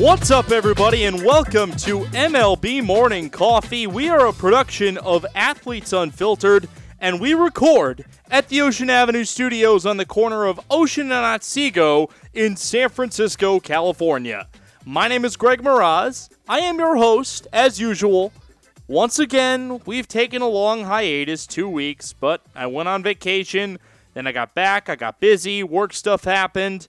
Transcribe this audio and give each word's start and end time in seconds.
What's 0.00 0.30
up, 0.30 0.50
everybody, 0.50 1.04
and 1.04 1.22
welcome 1.22 1.72
to 1.72 1.98
MLB 2.06 2.82
Morning 2.82 3.28
Coffee. 3.28 3.86
We 3.86 4.08
are 4.08 4.28
a 4.28 4.32
production 4.32 4.96
of 4.96 5.26
Athletes 5.34 5.92
Unfiltered, 5.92 6.70
and 6.98 7.20
we 7.20 7.34
record 7.34 8.06
at 8.30 8.48
the 8.48 8.62
Ocean 8.62 8.88
Avenue 8.88 9.24
Studios 9.24 9.84
on 9.84 9.98
the 9.98 10.06
corner 10.06 10.46
of 10.46 10.58
Ocean 10.70 11.12
and 11.12 11.26
Otsego 11.26 12.08
in 12.32 12.56
San 12.56 12.88
Francisco, 12.88 13.60
California. 13.60 14.48
My 14.86 15.06
name 15.06 15.26
is 15.26 15.36
Greg 15.36 15.60
Mroz. 15.60 16.30
I 16.48 16.60
am 16.60 16.78
your 16.78 16.96
host, 16.96 17.46
as 17.52 17.78
usual. 17.78 18.32
Once 18.88 19.18
again, 19.18 19.82
we've 19.84 20.08
taken 20.08 20.40
a 20.40 20.48
long 20.48 20.84
hiatus, 20.84 21.46
two 21.46 21.68
weeks, 21.68 22.14
but 22.14 22.40
I 22.54 22.68
went 22.68 22.88
on 22.88 23.02
vacation, 23.02 23.78
then 24.14 24.26
I 24.26 24.32
got 24.32 24.54
back, 24.54 24.88
I 24.88 24.96
got 24.96 25.20
busy, 25.20 25.62
work 25.62 25.92
stuff 25.92 26.24
happened. 26.24 26.88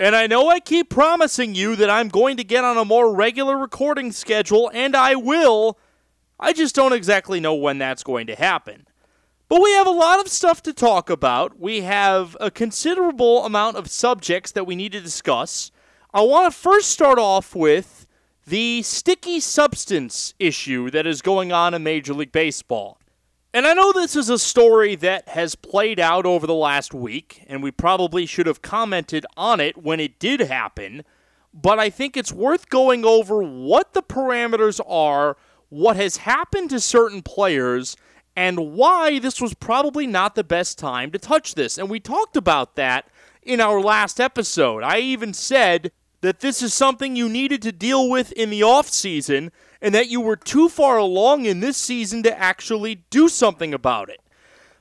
And 0.00 0.16
I 0.16 0.26
know 0.26 0.48
I 0.48 0.60
keep 0.60 0.88
promising 0.88 1.54
you 1.54 1.76
that 1.76 1.90
I'm 1.90 2.08
going 2.08 2.38
to 2.38 2.44
get 2.44 2.64
on 2.64 2.78
a 2.78 2.86
more 2.86 3.14
regular 3.14 3.58
recording 3.58 4.12
schedule, 4.12 4.70
and 4.72 4.96
I 4.96 5.14
will. 5.14 5.78
I 6.40 6.54
just 6.54 6.74
don't 6.74 6.94
exactly 6.94 7.38
know 7.38 7.54
when 7.54 7.76
that's 7.76 8.02
going 8.02 8.26
to 8.28 8.34
happen. 8.34 8.86
But 9.50 9.60
we 9.60 9.70
have 9.72 9.86
a 9.86 9.90
lot 9.90 10.18
of 10.18 10.28
stuff 10.28 10.62
to 10.62 10.72
talk 10.72 11.10
about. 11.10 11.60
We 11.60 11.82
have 11.82 12.34
a 12.40 12.50
considerable 12.50 13.44
amount 13.44 13.76
of 13.76 13.90
subjects 13.90 14.52
that 14.52 14.66
we 14.66 14.74
need 14.74 14.92
to 14.92 15.02
discuss. 15.02 15.70
I 16.14 16.22
want 16.22 16.50
to 16.50 16.58
first 16.58 16.88
start 16.88 17.18
off 17.18 17.54
with 17.54 18.06
the 18.46 18.80
sticky 18.80 19.38
substance 19.38 20.32
issue 20.38 20.90
that 20.92 21.06
is 21.06 21.20
going 21.20 21.52
on 21.52 21.74
in 21.74 21.82
Major 21.82 22.14
League 22.14 22.32
Baseball. 22.32 22.99
And 23.52 23.66
I 23.66 23.74
know 23.74 23.90
this 23.92 24.14
is 24.14 24.28
a 24.28 24.38
story 24.38 24.94
that 24.96 25.28
has 25.30 25.56
played 25.56 25.98
out 25.98 26.24
over 26.24 26.46
the 26.46 26.54
last 26.54 26.94
week, 26.94 27.44
and 27.48 27.64
we 27.64 27.72
probably 27.72 28.24
should 28.24 28.46
have 28.46 28.62
commented 28.62 29.26
on 29.36 29.58
it 29.58 29.76
when 29.76 29.98
it 29.98 30.20
did 30.20 30.38
happen, 30.38 31.02
but 31.52 31.76
I 31.80 31.90
think 31.90 32.16
it's 32.16 32.32
worth 32.32 32.68
going 32.68 33.04
over 33.04 33.42
what 33.42 33.92
the 33.92 34.04
parameters 34.04 34.80
are, 34.86 35.36
what 35.68 35.96
has 35.96 36.18
happened 36.18 36.70
to 36.70 36.78
certain 36.78 37.22
players, 37.22 37.96
and 38.36 38.72
why 38.74 39.18
this 39.18 39.40
was 39.40 39.54
probably 39.54 40.06
not 40.06 40.36
the 40.36 40.44
best 40.44 40.78
time 40.78 41.10
to 41.10 41.18
touch 41.18 41.56
this. 41.56 41.76
And 41.76 41.90
we 41.90 41.98
talked 41.98 42.36
about 42.36 42.76
that 42.76 43.08
in 43.42 43.60
our 43.60 43.80
last 43.80 44.20
episode. 44.20 44.84
I 44.84 45.00
even 45.00 45.34
said 45.34 45.90
that 46.20 46.40
this 46.40 46.62
is 46.62 46.74
something 46.74 47.16
you 47.16 47.28
needed 47.28 47.62
to 47.62 47.72
deal 47.72 48.08
with 48.08 48.32
in 48.32 48.50
the 48.50 48.60
offseason 48.60 49.50
and 49.80 49.94
that 49.94 50.08
you 50.08 50.20
were 50.20 50.36
too 50.36 50.68
far 50.68 50.98
along 50.98 51.44
in 51.44 51.60
this 51.60 51.76
season 51.76 52.22
to 52.22 52.38
actually 52.38 53.04
do 53.10 53.28
something 53.28 53.72
about 53.72 54.10
it. 54.10 54.20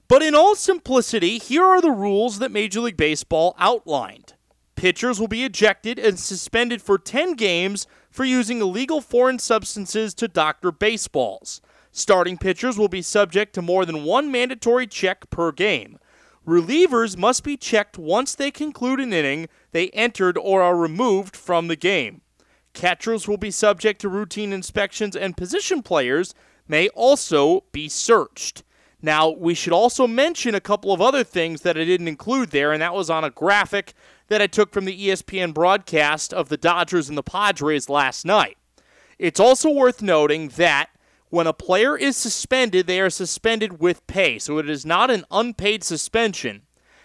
But 0.07 0.23
in 0.23 0.35
all 0.35 0.55
simplicity, 0.55 1.37
here 1.37 1.63
are 1.63 1.81
the 1.81 1.91
rules 1.91 2.39
that 2.39 2.51
Major 2.51 2.81
League 2.81 2.97
Baseball 2.97 3.55
outlined. 3.59 4.33
Pitchers 4.75 5.19
will 5.19 5.27
be 5.27 5.43
ejected 5.43 5.99
and 5.99 6.19
suspended 6.19 6.81
for 6.81 6.97
10 6.97 7.33
games 7.33 7.85
for 8.09 8.23
using 8.23 8.59
illegal 8.59 9.01
foreign 9.01 9.37
substances 9.37 10.13
to 10.15 10.27
doctor 10.27 10.71
baseballs. 10.71 11.61
Starting 11.91 12.37
pitchers 12.37 12.77
will 12.77 12.87
be 12.87 13.01
subject 13.01 13.53
to 13.53 13.61
more 13.61 13.85
than 13.85 14.03
one 14.03 14.31
mandatory 14.31 14.87
check 14.87 15.29
per 15.29 15.51
game. 15.51 15.99
Relievers 16.49 17.15
must 17.15 17.43
be 17.43 17.55
checked 17.55 17.99
once 17.99 18.33
they 18.33 18.49
conclude 18.49 18.99
an 18.99 19.13
inning 19.13 19.47
they 19.71 19.89
entered 19.89 20.35
or 20.35 20.63
are 20.63 20.75
removed 20.75 21.35
from 21.35 21.67
the 21.67 21.75
game. 21.75 22.21
Catchers 22.73 23.27
will 23.27 23.37
be 23.37 23.51
subject 23.51 24.01
to 24.01 24.09
routine 24.09 24.51
inspections, 24.51 25.15
and 25.15 25.37
position 25.37 25.83
players 25.83 26.33
may 26.67 26.89
also 26.89 27.65
be 27.71 27.87
searched. 27.87 28.63
Now, 28.99 29.29
we 29.29 29.53
should 29.53 29.73
also 29.73 30.07
mention 30.07 30.55
a 30.55 30.59
couple 30.59 30.91
of 30.91 31.01
other 31.01 31.23
things 31.23 31.61
that 31.61 31.77
I 31.77 31.85
didn't 31.85 32.07
include 32.07 32.49
there, 32.49 32.71
and 32.73 32.81
that 32.81 32.95
was 32.95 33.11
on 33.11 33.23
a 33.23 33.29
graphic 33.29 33.93
that 34.27 34.41
I 34.41 34.47
took 34.47 34.73
from 34.73 34.85
the 34.85 35.07
ESPN 35.07 35.53
broadcast 35.53 36.33
of 36.33 36.49
the 36.49 36.57
Dodgers 36.57 37.09
and 37.09 37.17
the 37.17 37.21
Padres 37.21 37.89
last 37.89 38.25
night. 38.25 38.57
It's 39.19 39.39
also 39.39 39.69
worth 39.69 40.01
noting 40.01 40.47
that 40.55 40.89
when 41.29 41.47
a 41.47 41.53
player 41.53 41.97
is 41.97 42.17
suspended, 42.17 42.87
they 42.87 42.99
are 42.99 43.09
suspended 43.09 43.79
with 43.79 44.05
pay, 44.07 44.39
so 44.39 44.57
it 44.57 44.69
is 44.69 44.85
not 44.85 45.11
an 45.11 45.25
unpaid 45.31 45.83
suspension. 45.83 46.63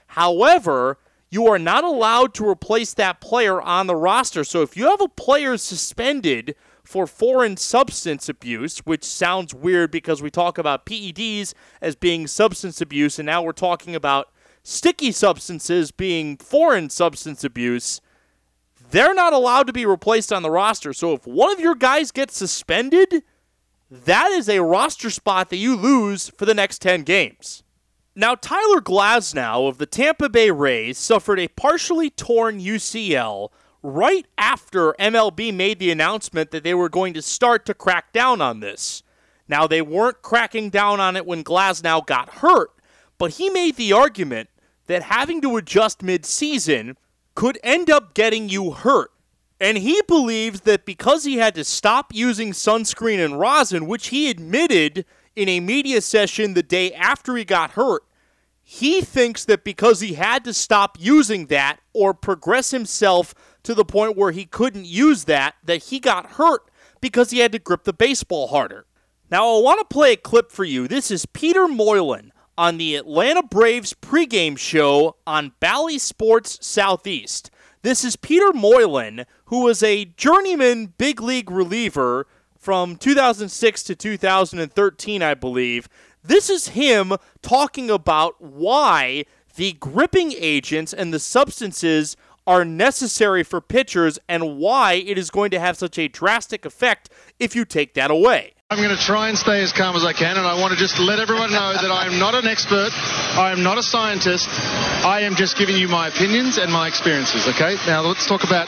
However, 0.08 0.98
you 1.30 1.46
are 1.48 1.58
not 1.58 1.84
allowed 1.84 2.32
to 2.34 2.48
replace 2.48 2.94
that 2.94 3.20
player 3.20 3.60
on 3.60 3.86
the 3.86 3.96
roster. 3.96 4.44
So 4.44 4.62
if 4.62 4.76
you 4.76 4.88
have 4.88 5.00
a 5.00 5.08
player 5.08 5.56
suspended 5.56 6.54
for 6.84 7.06
foreign 7.06 7.56
substance 7.56 8.28
abuse, 8.28 8.78
which 8.80 9.04
sounds 9.04 9.52
weird 9.52 9.90
because 9.90 10.22
we 10.22 10.30
talk 10.30 10.58
about 10.58 10.86
PEDs 10.86 11.52
as 11.80 11.96
being 11.96 12.26
substance 12.26 12.80
abuse, 12.80 13.18
and 13.18 13.26
now 13.26 13.42
we're 13.42 13.52
talking 13.52 13.94
about 13.94 14.30
sticky 14.62 15.12
substances 15.12 15.90
being 15.90 16.36
foreign 16.36 16.88
substance 16.88 17.42
abuse, 17.42 18.00
they're 18.90 19.14
not 19.14 19.32
allowed 19.32 19.66
to 19.66 19.72
be 19.72 19.84
replaced 19.84 20.32
on 20.32 20.42
the 20.42 20.50
roster. 20.50 20.92
So 20.92 21.14
if 21.14 21.26
one 21.26 21.50
of 21.52 21.58
your 21.58 21.74
guys 21.74 22.12
gets 22.12 22.36
suspended, 22.36 23.24
that 23.94 24.32
is 24.32 24.49
a 24.49 24.62
roster 24.62 25.09
spot 25.09 25.50
that 25.50 25.56
you 25.56 25.77
lose 25.77 26.28
for 26.31 26.47
the 26.47 26.55
next 26.55 26.82
10 26.82 27.03
games. 27.03 27.62
Now, 28.16 28.34
Tyler 28.34 28.81
Glasnow 28.81 29.69
of 29.69 29.78
the 29.78 29.87
Tampa 29.87 30.28
Bay 30.28 30.50
Rays 30.50 30.99
suffered 30.99 31.38
a 31.38 31.49
partially 31.49 32.10
torn 32.10 32.60
UCL 32.60 33.50
right 33.82 34.27
after 34.37 34.94
MLB 34.94 35.55
made 35.55 35.78
the 35.78 35.91
announcement 35.91 36.50
that 36.50 36.65
they 36.65 36.75
were 36.75 36.88
going 36.88 37.15
to 37.15 37.22
start 37.22 37.66
to 37.66 37.75
crack 37.75 38.12
down 38.12 38.41
on 38.41 38.60
this. 38.60 39.03
Now, 39.47 39.66
they 39.66 39.82
weren't 39.82 40.22
cracking 40.22 40.71
down 40.71 41.00
on 41.00 41.16
it 41.16 41.26
when 41.26 41.44
Glasnow 41.44 42.05
got 42.05 42.31
hurt, 42.37 42.71
but 43.19 43.32
he 43.32 43.49
made 43.50 43.76
the 43.76 43.93
argument 43.93 44.49
that 44.87 45.03
having 45.03 45.41
to 45.43 45.56
adjust 45.56 46.00
midseason 46.00 46.97
could 47.34 47.59
end 47.62 47.91
up 47.91 48.15
getting 48.15 48.49
you 48.49 48.72
hurt. 48.72 49.12
And 49.60 49.78
he 49.78 50.03
believes 50.09 50.62
that 50.62 50.84
because 50.84 51.25
he 51.25 51.37
had 51.37 51.54
to 51.54 51.65
stop 51.65 52.12
using 52.12 52.53
sunscreen 52.53 53.25
and 53.25 53.38
rosin, 53.38 53.87
which 53.87 54.09
he 54.09 54.28
admitted 54.28 55.04
in 55.37 55.48
a 55.48 55.60
media 55.60 56.00
session 56.00 56.54
the 56.54 56.62
day 56.62 56.92
after 56.92 57.37
he 57.37 57.44
got 57.44 57.72
hurt, 57.72 58.03
he 58.62 59.03
thinks 59.03 59.44
that 59.44 59.62
because 59.62 60.00
he 60.00 60.14
had 60.14 60.43
to 60.44 60.54
stop 60.54 60.97
using 60.98 61.47
that 61.47 61.81
or 61.93 62.14
progress 62.14 62.70
himself 62.70 63.34
to 63.62 63.75
the 63.75 63.84
point 63.84 64.16
where 64.16 64.32
he 64.32 64.44
couldn't 64.44 64.87
use 64.87 65.25
that, 65.25 65.54
that 65.64 65.84
he 65.84 66.00
got 66.00 66.32
hurt 66.32 66.70
because 67.00 67.31
he 67.31 67.38
had 67.38 67.53
to 67.53 67.59
grip 67.59 67.84
the 67.84 67.93
baseball 67.93 68.48
harder. 68.48 68.87
Now, 69.31 69.56
I 69.56 69.60
want 69.60 69.81
to 69.81 69.94
play 69.94 70.12
a 70.12 70.16
clip 70.16 70.50
for 70.50 70.64
you. 70.64 70.88
This 70.88 71.10
is 71.10 71.26
Peter 71.26 71.69
Moylan 71.69 72.32
on 72.56 72.78
the 72.78 72.97
Atlanta 72.97 73.43
Braves 73.43 73.93
pregame 73.94 74.56
show 74.56 75.16
on 75.26 75.53
Bally 75.60 75.98
Sports 75.98 76.59
Southeast. 76.66 77.50
This 77.84 78.02
is 78.02 78.16
Peter 78.16 78.50
Moylan, 78.54 79.26
who 79.48 79.60
was 79.60 79.82
a 79.82 80.06
journeyman 80.16 80.94
big 80.96 81.20
league 81.20 81.50
reliever 81.50 82.26
from 82.58 82.96
2006 82.96 83.82
to 83.82 83.94
2013, 83.94 85.22
I 85.22 85.34
believe. 85.34 85.86
This 86.22 86.48
is 86.48 86.68
him 86.68 87.12
talking 87.42 87.90
about 87.90 88.40
why 88.40 89.26
the 89.56 89.74
gripping 89.74 90.32
agents 90.32 90.94
and 90.94 91.12
the 91.12 91.18
substances 91.18 92.16
are 92.47 92.65
necessary 92.65 93.43
for 93.43 93.61
pitchers 93.61 94.19
and 94.29 94.58
why 94.58 94.94
it 94.94 95.19
is 95.19 95.31
going 95.31 95.50
to 95.50 95.61
have 95.61 95.76
such 95.76 95.99
a 95.99 96.08
drastic 96.08 96.64
effect 96.64 97.11
if 97.38 97.55
you 97.55 97.64
take 97.64 97.94
that 97.94 98.11
away. 98.11 98.55
I'm 98.70 98.79
going 98.82 98.96
to 98.96 99.02
try 99.02 99.29
and 99.29 99.38
stay 99.38 99.62
as 99.62 99.73
calm 99.73 99.94
as 99.94 100.05
I 100.05 100.14
can, 100.14 100.37
and 100.37 100.46
I 100.46 100.58
want 100.58 100.73
to 100.73 100.79
just 100.79 100.99
let 100.99 101.20
everyone 101.20 101.52
know 101.52 101.75
that 101.75 101.91
I 101.93 102.06
am 102.06 102.19
not 102.19 102.35
an 102.35 102.49
expert. 102.49 102.91
I 103.37 103.52
am 103.52 103.62
not 103.62 103.76
a 103.76 103.82
scientist. 103.82 104.49
I 105.05 105.20
am 105.20 105.37
just 105.37 105.58
giving 105.58 105.76
you 105.76 105.87
my 105.87 106.08
opinions 106.08 106.56
and 106.56 106.73
my 106.73 106.88
experiences, 106.88 107.46
okay? 107.46 107.76
Now, 107.87 108.00
let's 108.00 108.26
talk 108.26 108.43
about 108.43 108.67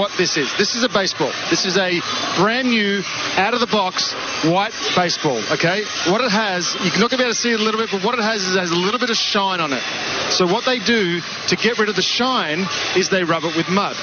what 0.00 0.10
this 0.16 0.38
is. 0.38 0.50
This 0.56 0.74
is 0.74 0.82
a 0.82 0.88
baseball. 0.88 1.30
This 1.50 1.66
is 1.66 1.76
a 1.76 2.00
brand 2.40 2.68
new, 2.70 3.02
out 3.36 3.52
of 3.52 3.60
the 3.60 3.68
box, 3.68 4.14
white 4.48 4.72
baseball, 4.96 5.38
okay? 5.52 5.84
What 6.10 6.24
it 6.24 6.32
has, 6.32 6.74
you're 6.80 6.98
not 6.98 7.10
going 7.10 7.10
to 7.10 7.16
be 7.18 7.22
able 7.24 7.34
to 7.34 7.38
see 7.38 7.52
it 7.52 7.60
a 7.60 7.62
little 7.62 7.80
bit, 7.80 7.90
but 7.92 8.02
what 8.02 8.18
it 8.18 8.24
has 8.24 8.42
is 8.42 8.56
it 8.56 8.60
has 8.60 8.70
a 8.70 8.76
little 8.76 8.98
bit 8.98 9.10
of 9.10 9.16
shine 9.16 9.60
on 9.60 9.72
it. 9.74 9.84
So 10.30 10.46
what 10.46 10.64
they 10.64 10.78
do 10.78 11.20
to 11.48 11.56
get 11.56 11.78
rid 11.78 11.88
of 11.88 11.96
the 11.96 12.02
shine 12.02 12.66
is 12.96 13.08
they 13.08 13.24
rub 13.24 13.44
it 13.44 13.56
with 13.56 13.68
mud. 13.68 13.96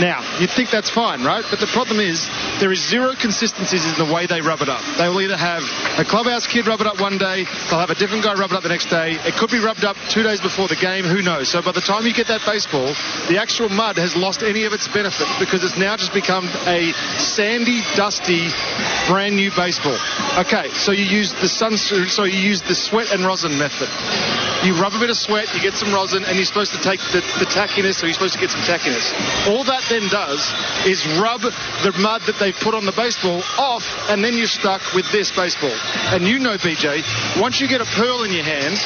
Now, 0.00 0.20
you'd 0.38 0.50
think 0.50 0.70
that's 0.70 0.90
fine, 0.90 1.24
right? 1.24 1.44
But 1.48 1.60
the 1.60 1.66
problem 1.68 2.00
is 2.00 2.28
there 2.60 2.72
is 2.72 2.80
zero 2.86 3.14
consistencies 3.14 3.84
in 3.86 3.94
the 3.96 4.12
way 4.12 4.26
they 4.26 4.40
rub 4.40 4.60
it 4.60 4.68
up. 4.68 4.82
They 4.98 5.08
will 5.08 5.20
either 5.20 5.36
have 5.36 5.62
a 5.98 6.04
clubhouse 6.04 6.46
kid 6.46 6.66
rub 6.66 6.80
it 6.80 6.86
up 6.86 7.00
one 7.00 7.18
day, 7.18 7.44
they'll 7.68 7.80
have 7.80 7.90
a 7.90 7.94
different 7.94 8.24
guy 8.24 8.34
rub 8.34 8.50
it 8.50 8.56
up 8.56 8.62
the 8.62 8.68
next 8.68 8.86
day. 8.86 9.16
It 9.24 9.34
could 9.34 9.50
be 9.50 9.58
rubbed 9.58 9.84
up 9.84 9.96
two 10.10 10.22
days 10.22 10.40
before 10.40 10.68
the 10.68 10.76
game, 10.76 11.04
who 11.04 11.22
knows? 11.22 11.48
So 11.48 11.62
by 11.62 11.72
the 11.72 11.80
time 11.80 12.04
you 12.04 12.12
get 12.12 12.28
that 12.28 12.44
baseball, 12.44 12.92
the 13.28 13.38
actual 13.40 13.68
mud 13.68 13.96
has 13.96 14.16
lost 14.16 14.42
any 14.42 14.64
of 14.64 14.72
its 14.72 14.88
benefit 14.88 15.28
because 15.38 15.64
it's 15.64 15.78
now 15.78 15.96
just 15.96 16.12
become 16.12 16.44
a 16.66 16.92
sandy, 17.16 17.80
dusty, 17.94 18.48
brand 19.08 19.36
new 19.36 19.50
baseball. 19.56 19.96
Okay, 20.38 20.68
so 20.70 20.92
you 20.92 21.04
use 21.04 21.32
the 21.32 21.48
sun, 21.48 21.76
so 21.76 22.24
you 22.24 22.38
use 22.38 22.62
the 22.62 22.74
sweat 22.74 23.12
and 23.12 23.24
rosin 23.24 23.58
method. 23.58 23.88
You 24.64 24.74
rub 24.80 24.94
a 24.94 24.98
bit 24.98 25.10
of 25.10 25.16
sweat, 25.16 25.52
you 25.54 25.60
get 25.60 25.74
some 25.74 25.92
rosin, 25.92 26.24
and 26.24 26.36
you're 26.36 26.48
supposed 26.48 26.72
to 26.72 26.80
take 26.80 27.00
the, 27.12 27.20
the 27.38 27.48
tackiness, 27.48 28.00
so 28.00 28.06
you're 28.06 28.14
supposed 28.14 28.34
to 28.34 28.40
get 28.40 28.50
some 28.50 28.62
tackiness. 28.62 29.12
All 29.48 29.64
that 29.64 29.84
then 29.88 30.08
does 30.08 30.40
is 30.86 31.04
rub 31.18 31.42
the 31.42 31.92
mud 32.00 32.22
that 32.26 32.36
they've 32.38 32.56
put 32.56 32.74
on 32.74 32.84
the 32.84 32.92
baseball 32.92 33.42
off, 33.58 33.84
and 34.08 34.24
then 34.24 34.36
you're 34.36 34.46
stuck 34.46 34.80
with 34.94 35.10
this 35.12 35.30
baseball. 35.30 35.74
And 36.14 36.26
you 36.26 36.38
know, 36.38 36.56
BJ, 36.56 37.02
once 37.40 37.60
you 37.60 37.68
get 37.68 37.80
a 37.80 37.88
pearl 37.98 38.24
in 38.24 38.32
your 38.32 38.44
hand, 38.44 38.78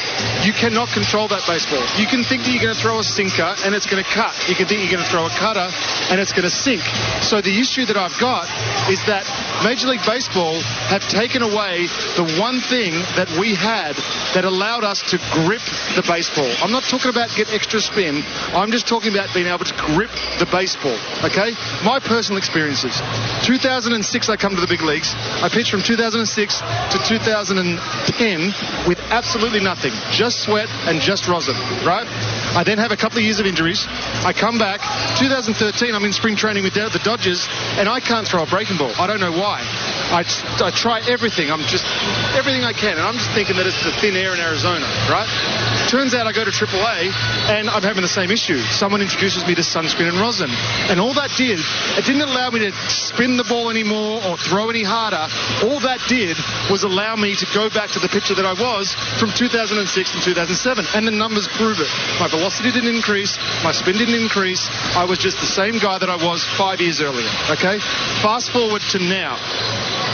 you 0.45 0.53
cannot 0.53 0.89
control 0.89 1.27
that 1.29 1.45
baseball. 1.47 1.83
You 1.97 2.07
can 2.07 2.23
think 2.23 2.43
that 2.43 2.51
you're 2.51 2.63
going 2.63 2.75
to 2.75 2.81
throw 2.81 2.99
a 2.99 3.03
sinker 3.03 3.55
and 3.63 3.75
it's 3.75 3.85
going 3.85 4.03
to 4.03 4.09
cut. 4.09 4.33
You 4.49 4.55
can 4.55 4.67
think 4.67 4.81
you're 4.81 4.91
going 4.91 5.03
to 5.03 5.09
throw 5.09 5.25
a 5.25 5.33
cutter 5.33 5.69
and 6.09 6.19
it's 6.19 6.33
going 6.33 6.47
to 6.47 6.53
sink. 6.53 6.81
So 7.21 7.41
the 7.41 7.53
issue 7.59 7.85
that 7.85 7.97
I've 7.97 8.17
got 8.19 8.49
is 8.89 8.99
that 9.05 9.25
Major 9.63 9.89
League 9.89 10.05
Baseball 10.05 10.59
have 10.89 11.07
taken 11.07 11.43
away 11.43 11.85
the 12.17 12.25
one 12.41 12.59
thing 12.61 12.93
that 13.13 13.29
we 13.37 13.53
had 13.53 13.93
that 14.33 14.43
allowed 14.43 14.83
us 14.83 15.01
to 15.13 15.21
grip 15.29 15.61
the 15.93 16.01
baseball. 16.01 16.49
I'm 16.65 16.71
not 16.71 16.81
talking 16.83 17.09
about 17.09 17.29
get 17.37 17.53
extra 17.53 17.79
spin. 17.79 18.23
I'm 18.57 18.71
just 18.71 18.87
talking 18.87 19.13
about 19.13 19.29
being 19.33 19.45
able 19.45 19.65
to 19.65 19.77
grip 19.77 20.09
the 20.41 20.49
baseball. 20.49 20.97
Okay? 21.21 21.53
My 21.85 21.99
personal 22.01 22.39
experiences. 22.41 22.97
2006, 23.45 24.01
I 24.29 24.35
come 24.35 24.55
to 24.55 24.61
the 24.61 24.67
big 24.67 24.81
leagues. 24.81 25.13
I 25.45 25.49
pitched 25.49 25.69
from 25.69 25.83
2006 25.83 26.25
to 26.59 26.97
2010 26.97 28.89
with 28.89 28.99
absolutely 29.13 29.61
nothing, 29.61 29.93
just 30.09 30.41
sweat 30.41 30.69
and 30.89 30.99
just 30.99 31.27
rosin. 31.27 31.55
Right? 31.85 32.09
I 32.51 32.63
then 32.63 32.79
have 32.79 32.91
a 32.91 32.97
couple 32.97 33.17
of 33.17 33.23
years 33.23 33.39
of 33.39 33.45
injuries. 33.45 33.87
I 33.87 34.33
come 34.33 34.59
back. 34.59 34.83
2013, 35.17 35.95
I'm 35.95 36.03
in 36.03 36.11
spring 36.11 36.35
training 36.35 36.63
with 36.63 36.73
the 36.73 36.99
Dodgers, 37.03 37.47
and 37.79 37.87
I 37.87 37.99
can't 37.99 38.27
throw 38.27 38.43
a 38.43 38.45
breaking 38.45 38.77
ball. 38.77 38.91
I 38.99 39.07
don't 39.07 39.19
know 39.19 39.31
why. 39.31 39.63
I, 40.11 40.27
I 40.59 40.71
try 40.71 40.99
everything. 41.07 41.49
I'm 41.49 41.63
just 41.71 41.85
everything 42.35 42.63
I 42.63 42.73
can, 42.73 42.99
and 42.99 43.07
I'm 43.07 43.15
just 43.15 43.31
thinking 43.31 43.55
that 43.55 43.67
it's 43.67 43.79
the 43.83 43.95
thin 44.03 44.15
air 44.17 44.33
in 44.33 44.39
Arizona, 44.39 44.85
right? 45.07 45.29
Turns 45.87 46.13
out 46.13 46.27
I 46.27 46.31
go 46.31 46.43
to 46.43 46.51
AAA, 46.51 47.11
and 47.49 47.69
I'm 47.69 47.81
having 47.81 48.01
the 48.01 48.07
same 48.07 48.31
issue. 48.31 48.59
Someone 48.59 49.01
introduces 49.01 49.45
me 49.45 49.55
to 49.55 49.61
sunscreen 49.61 50.09
and 50.09 50.19
rosin, 50.19 50.49
and 50.89 50.99
all 50.99 51.13
that 51.13 51.31
did, 51.37 51.59
it 51.97 52.05
didn't 52.05 52.21
allow 52.21 52.49
me 52.49 52.59
to 52.59 52.71
spin 52.89 53.37
the 53.37 53.43
ball 53.43 53.69
anymore 53.69 54.21
or 54.23 54.37
throw 54.37 54.69
any 54.69 54.83
harder. 54.83 55.27
All 55.63 55.79
that 55.81 55.99
did 56.07 56.37
was 56.69 56.83
allow 56.83 57.15
me 57.15 57.35
to 57.35 57.45
go 57.53 57.69
back 57.69 57.89
to 57.91 57.99
the 57.99 58.07
pitcher 58.07 58.35
that 58.35 58.45
I 58.45 58.53
was 58.53 58.93
from 59.19 59.31
2006 59.31 60.13
and 60.13 60.23
2007, 60.23 60.85
and 60.95 61.07
the 61.07 61.11
numbers 61.11 61.47
prove 61.47 61.79
it. 61.79 61.89
My 62.19 62.27
velocity 62.27 62.71
didn't 62.71 62.95
increase, 62.95 63.37
my 63.63 63.71
spin 63.71 63.97
didn't 63.97 64.15
increase. 64.15 64.69
I 64.95 65.05
was 65.05 65.17
just 65.17 65.39
the 65.39 65.45
same 65.49 65.77
guy 65.79 65.97
that 65.97 66.09
I 66.09 66.15
was 66.15 66.43
five 66.43 66.79
years 66.79 67.01
earlier. 67.01 67.29
Okay, 67.49 67.79
fast 68.21 68.51
forward 68.51 68.81
to 68.91 68.99
now 68.99 69.35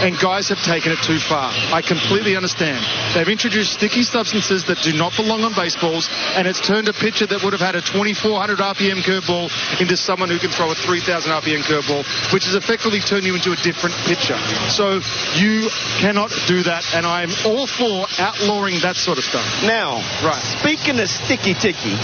and 0.03 0.17
guys 0.19 0.49
have 0.49 0.61
taken 0.61 0.91
it 0.91 0.99
too 1.01 1.19
far. 1.19 1.51
I 1.73 1.81
completely 1.81 2.35
understand. 2.35 2.83
They've 3.15 3.27
introduced 3.27 3.73
sticky 3.73 4.03
substances 4.03 4.65
that 4.65 4.77
do 4.83 4.94
not 4.94 5.15
belong 5.15 5.44
on 5.44 5.53
baseballs, 5.53 6.09
and 6.35 6.47
it's 6.47 6.61
turned 6.61 6.88
a 6.88 6.94
pitcher 6.94 7.25
that 7.27 7.44
would 7.44 7.53
have 7.53 7.61
had 7.61 7.75
a 7.75 7.81
2,400 7.81 8.59
RPM 8.59 9.01
curveball 9.01 9.49
into 9.81 9.97
someone 9.97 10.29
who 10.29 10.39
can 10.39 10.49
throw 10.51 10.71
a 10.71 10.75
3,000 10.75 11.31
RPM 11.31 11.63
curveball, 11.65 12.05
which 12.33 12.45
has 12.45 12.55
effectively 12.55 12.99
turned 12.99 13.25
you 13.25 13.35
into 13.35 13.51
a 13.51 13.59
different 13.65 13.95
pitcher. 14.05 14.38
So 14.69 15.01
you 15.35 15.69
cannot 15.99 16.29
do 16.47 16.63
that, 16.63 16.85
and 16.94 17.05
I'm 17.05 17.31
all 17.45 17.67
for 17.67 18.05
outlawing 18.19 18.79
that 18.81 18.95
sort 18.95 19.17
of 19.17 19.23
stuff. 19.23 19.45
Now, 19.63 19.97
right. 20.23 20.41
speaking 20.61 20.99
of 20.99 21.09
sticky 21.09 21.53
ticky, 21.53 21.97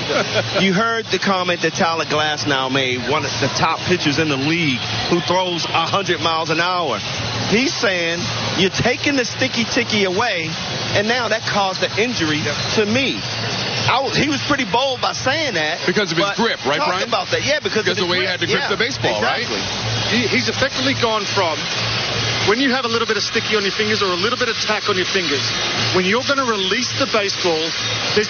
you 0.59 0.73
heard 0.73 1.05
the 1.07 1.19
comment 1.19 1.61
that 1.61 1.73
Tyler 1.73 2.05
Glasnow 2.05 2.71
made, 2.71 3.09
one 3.09 3.25
of 3.25 3.31
the 3.41 3.47
top 3.55 3.79
pitchers 3.85 4.19
in 4.19 4.29
the 4.29 4.37
league 4.37 4.79
who 5.09 5.19
throws 5.21 5.65
100 5.65 6.19
miles 6.21 6.49
an 6.49 6.59
hour. 6.59 6.99
He's 7.49 7.73
saying 7.73 8.19
you're 8.57 8.73
taking 8.73 9.15
the 9.15 9.25
sticky 9.25 9.65
ticky 9.65 10.05
away, 10.05 10.49
and 10.97 11.07
now 11.07 11.29
that 11.29 11.41
caused 11.43 11.83
an 11.83 11.91
injury 11.99 12.41
to 12.75 12.85
me. 12.85 13.19
Was, 13.93 14.17
he 14.17 14.29
was 14.29 14.41
pretty 14.47 14.65
bold 14.65 15.01
by 15.01 15.13
saying 15.13 15.53
that 15.55 15.85
because 15.85 16.11
of 16.11 16.17
his 16.17 16.31
grip, 16.35 16.63
right, 16.65 16.77
talk 16.77 16.87
Brian? 16.87 17.07
About 17.07 17.29
that, 17.31 17.45
yeah, 17.45 17.59
because, 17.59 17.83
because 17.83 17.99
of 17.99 18.07
the 18.07 18.09
way 18.09 18.23
grip. 18.23 18.25
he 18.25 18.31
had 18.31 18.39
to 18.39 18.47
grip 18.47 18.63
yeah, 18.63 18.69
the 18.69 18.77
baseball, 18.77 19.17
exactly. 19.19 19.59
right? 19.59 20.09
He, 20.09 20.27
he's 20.27 20.49
effectively 20.49 20.95
gone 20.97 21.25
from 21.25 21.59
when 22.47 22.59
you 22.59 22.71
have 22.71 22.83
a 22.83 22.91
little 22.91 23.07
bit 23.07 23.15
of 23.15 23.23
sticky 23.23 23.55
on 23.55 23.63
your 23.63 23.71
fingers 23.71 24.03
or 24.03 24.11
a 24.11 24.19
little 24.19 24.37
bit 24.37 24.49
of 24.49 24.57
tack 24.59 24.89
on 24.89 24.97
your 24.97 25.07
fingers, 25.07 25.43
when 25.95 26.03
you're 26.03 26.25
going 26.27 26.41
to 26.41 26.49
release 26.49 26.91
the 26.99 27.07
baseball, 27.07 27.63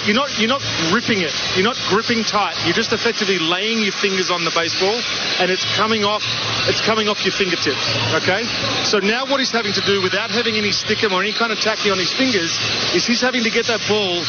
you're 0.05 0.15
not 0.15 0.29
you're 0.37 0.51
not 0.51 0.61
gripping 0.91 1.21
it. 1.25 1.33
You're 1.55 1.65
not 1.65 1.79
gripping 1.89 2.23
tight. 2.23 2.53
You're 2.65 2.77
just 2.77 2.93
effectively 2.93 3.39
laying 3.39 3.81
your 3.81 3.95
fingers 3.95 4.29
on 4.29 4.45
the 4.45 4.53
baseball, 4.53 4.93
and 5.41 5.49
it's 5.49 5.65
coming 5.75 6.03
off. 6.03 6.21
It's 6.69 6.81
coming 6.81 7.09
off 7.09 7.25
your 7.25 7.33
fingertips. 7.33 7.81
Okay. 8.21 8.45
So 8.85 8.99
now 8.99 9.25
what 9.25 9.39
he's 9.39 9.51
having 9.51 9.73
to 9.73 9.83
do, 9.83 10.01
without 10.01 10.29
having 10.29 10.55
any 10.55 10.69
stickum 10.69 11.11
or 11.11 11.21
any 11.21 11.33
kind 11.33 11.51
of 11.51 11.59
tacky 11.59 11.89
on 11.89 11.97
his 11.97 12.13
fingers, 12.13 12.53
is 12.93 13.05
he's 13.05 13.21
having 13.21 13.43
to 13.43 13.49
get 13.49 13.65
that 13.67 13.81
ball 13.89 14.21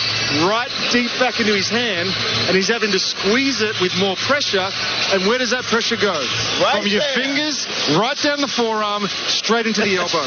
right 0.48 0.70
deep 0.90 1.12
back 1.20 1.40
into 1.40 1.54
his 1.54 1.68
hand, 1.68 2.08
and 2.48 2.56
he's 2.56 2.68
having 2.68 2.90
to 2.90 2.98
squeeze 2.98 3.60
it 3.60 3.76
with 3.80 3.92
more 3.98 4.16
pressure. 4.16 4.68
And 5.12 5.26
where 5.26 5.38
does 5.38 5.50
that 5.50 5.64
pressure 5.64 5.96
go? 5.96 6.14
Right 6.62 6.80
From 6.80 6.86
your 6.86 7.00
there. 7.00 7.14
fingers 7.14 7.66
right 7.96 8.16
down 8.16 8.40
the 8.40 8.48
forearm, 8.48 9.06
straight 9.28 9.66
into 9.66 9.73
the 9.82 9.96
elbow. 9.96 10.24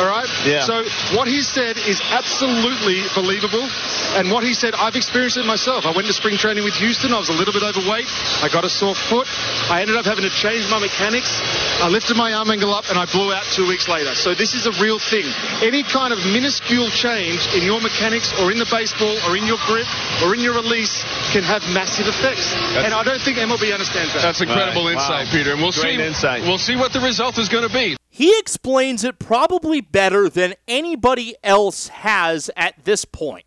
All 0.00 0.08
right? 0.08 0.28
Yeah. 0.44 0.64
So 0.64 0.84
what 1.16 1.28
he 1.28 1.42
said 1.42 1.76
is 1.78 2.00
absolutely 2.00 3.04
believable. 3.14 3.68
And 4.16 4.30
what 4.30 4.44
he 4.44 4.54
said, 4.54 4.74
I've 4.74 4.96
experienced 4.96 5.36
it 5.36 5.44
myself. 5.44 5.84
I 5.84 5.92
went 5.92 6.06
to 6.06 6.12
spring 6.12 6.36
training 6.36 6.64
with 6.64 6.74
Houston. 6.74 7.12
I 7.12 7.18
was 7.18 7.28
a 7.28 7.36
little 7.36 7.52
bit 7.52 7.62
overweight. 7.62 8.08
I 8.42 8.48
got 8.48 8.64
a 8.64 8.70
sore 8.70 8.94
foot. 8.94 9.26
I 9.70 9.82
ended 9.82 9.96
up 9.96 10.04
having 10.04 10.24
to 10.24 10.30
change 10.30 10.70
my 10.70 10.78
mechanics. 10.78 11.40
I 11.78 11.88
lifted 11.88 12.16
my 12.16 12.32
arm 12.32 12.50
angle 12.50 12.72
up 12.74 12.88
and 12.88 12.98
I 12.98 13.04
blew 13.04 13.32
out 13.32 13.44
two 13.52 13.66
weeks 13.68 13.86
later. 13.86 14.14
So 14.14 14.34
this 14.34 14.54
is 14.54 14.64
a 14.66 14.72
real 14.82 14.98
thing. 14.98 15.26
Any 15.62 15.82
kind 15.82 16.12
of 16.12 16.18
minuscule 16.24 16.88
change 16.88 17.46
in 17.54 17.62
your 17.62 17.80
mechanics 17.82 18.32
or 18.40 18.50
in 18.50 18.58
the 18.58 18.66
baseball 18.70 19.12
or 19.28 19.36
in 19.36 19.44
your 19.44 19.58
grip 19.66 19.86
or 20.24 20.34
in 20.34 20.40
your 20.40 20.54
release 20.54 21.04
can 21.32 21.42
have 21.44 21.62
massive 21.74 22.08
effects. 22.08 22.54
and 22.80 22.94
I 22.94 23.04
don't 23.04 23.20
think 23.20 23.36
MLB 23.36 23.72
understands 23.72 24.14
that. 24.14 24.22
That's 24.22 24.40
incredible 24.40 24.84
Right. 24.86 24.94
insight, 24.94 25.26
Wow. 25.26 25.32
Peter. 25.32 25.52
And 25.52 25.60
we'll 25.62 25.72
Great 25.72 25.98
see. 26.00 26.04
insight. 26.06 26.42
We'll 26.42 26.58
see 26.58 26.76
what 26.76 26.92
the 26.94 27.00
result 27.00 27.36
is 27.38 27.48
going 27.50 27.68
to 27.68 27.72
be. 27.72 27.96
He 28.08 28.32
explains 28.38 29.04
it 29.04 29.18
probably 29.18 29.82
better 29.82 30.30
than 30.30 30.54
anybody 30.66 31.36
else 31.44 31.88
has 31.88 32.50
at 32.56 32.84
this 32.84 33.04
point. 33.04 33.44